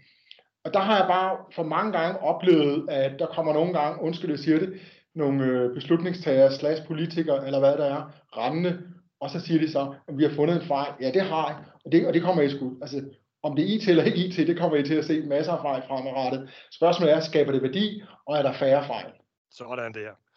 [0.63, 4.29] Og der har jeg bare for mange gange oplevet, at der kommer nogle gange, undskyld
[4.29, 4.73] jeg siger det,
[5.15, 8.79] nogle øh, beslutningstagere slash politikere, eller hvad der er, rendende,
[9.19, 10.93] og så siger de så, at vi har fundet en fejl.
[11.01, 12.77] Ja, det har jeg, og det, og det kommer I sgu.
[12.81, 13.03] Altså,
[13.43, 15.61] om det er IT eller ikke IT, det kommer I til at se masser af
[15.61, 16.49] fejl fremadrettet.
[16.71, 19.11] Spørgsmålet er, skaber det værdi, og er der færre fejl?
[19.51, 20.28] Sådan der.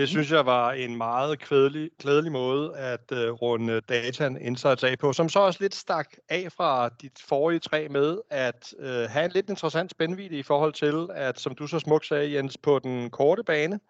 [0.00, 4.98] Det synes jeg var en meget klædelig, klædelig måde at uh, runde data insights af
[4.98, 9.24] på, som så også lidt stak af fra dit forrige tre med at uh, have
[9.24, 12.78] en lidt interessant spændvidde i forhold til, at som du så smukt sagde, Jens, på
[12.78, 13.80] den korte bane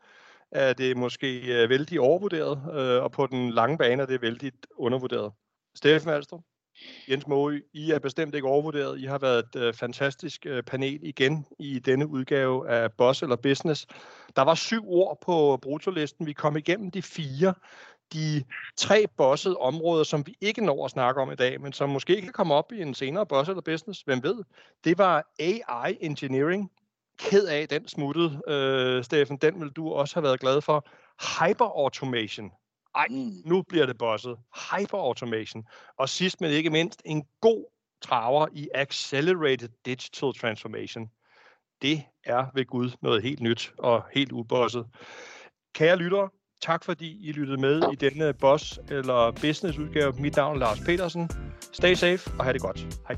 [0.51, 4.53] er det måske uh, vældig overvurderet, uh, og på den lange bane er det vældig
[4.77, 5.33] undervurderet.
[5.75, 6.41] Steffen Alstrup?
[7.11, 9.01] Jens Måge, I er bestemt ikke overvurderet.
[9.01, 13.37] I har været et øh, fantastisk øh, panel igen i denne udgave af Boss eller
[13.37, 13.87] Business.
[14.37, 16.26] Der var syv ord på brutolisten.
[16.26, 17.55] Vi kom igennem de fire.
[18.12, 18.45] De
[18.76, 22.22] tre bossede områder, som vi ikke når at snakke om i dag, men som måske
[22.22, 24.45] kan komme op i en senere Boss eller Business, hvem ved,
[24.85, 26.70] det var AI Engineering.
[27.18, 29.37] Ked af, den smuttede, øh, Steffen.
[29.37, 30.87] Den vil du også have været glad for.
[31.20, 32.51] Hyper Automation
[32.95, 33.32] ej, mm.
[33.45, 34.36] nu bliver det bosset.
[34.70, 35.64] Hyperautomation.
[35.99, 37.64] Og sidst men ikke mindst, en god
[38.03, 41.11] traver i Accelerated Digital Transformation.
[41.82, 44.86] Det er ved Gud noget helt nyt og helt ubosset.
[45.74, 46.28] Kære lyttere,
[46.62, 50.12] tak fordi I lyttede med i denne boss- eller business-udgave.
[50.12, 51.30] Mit navn er Lars Petersen.
[51.72, 52.86] Stay safe og have det godt.
[53.09, 53.16] Hej.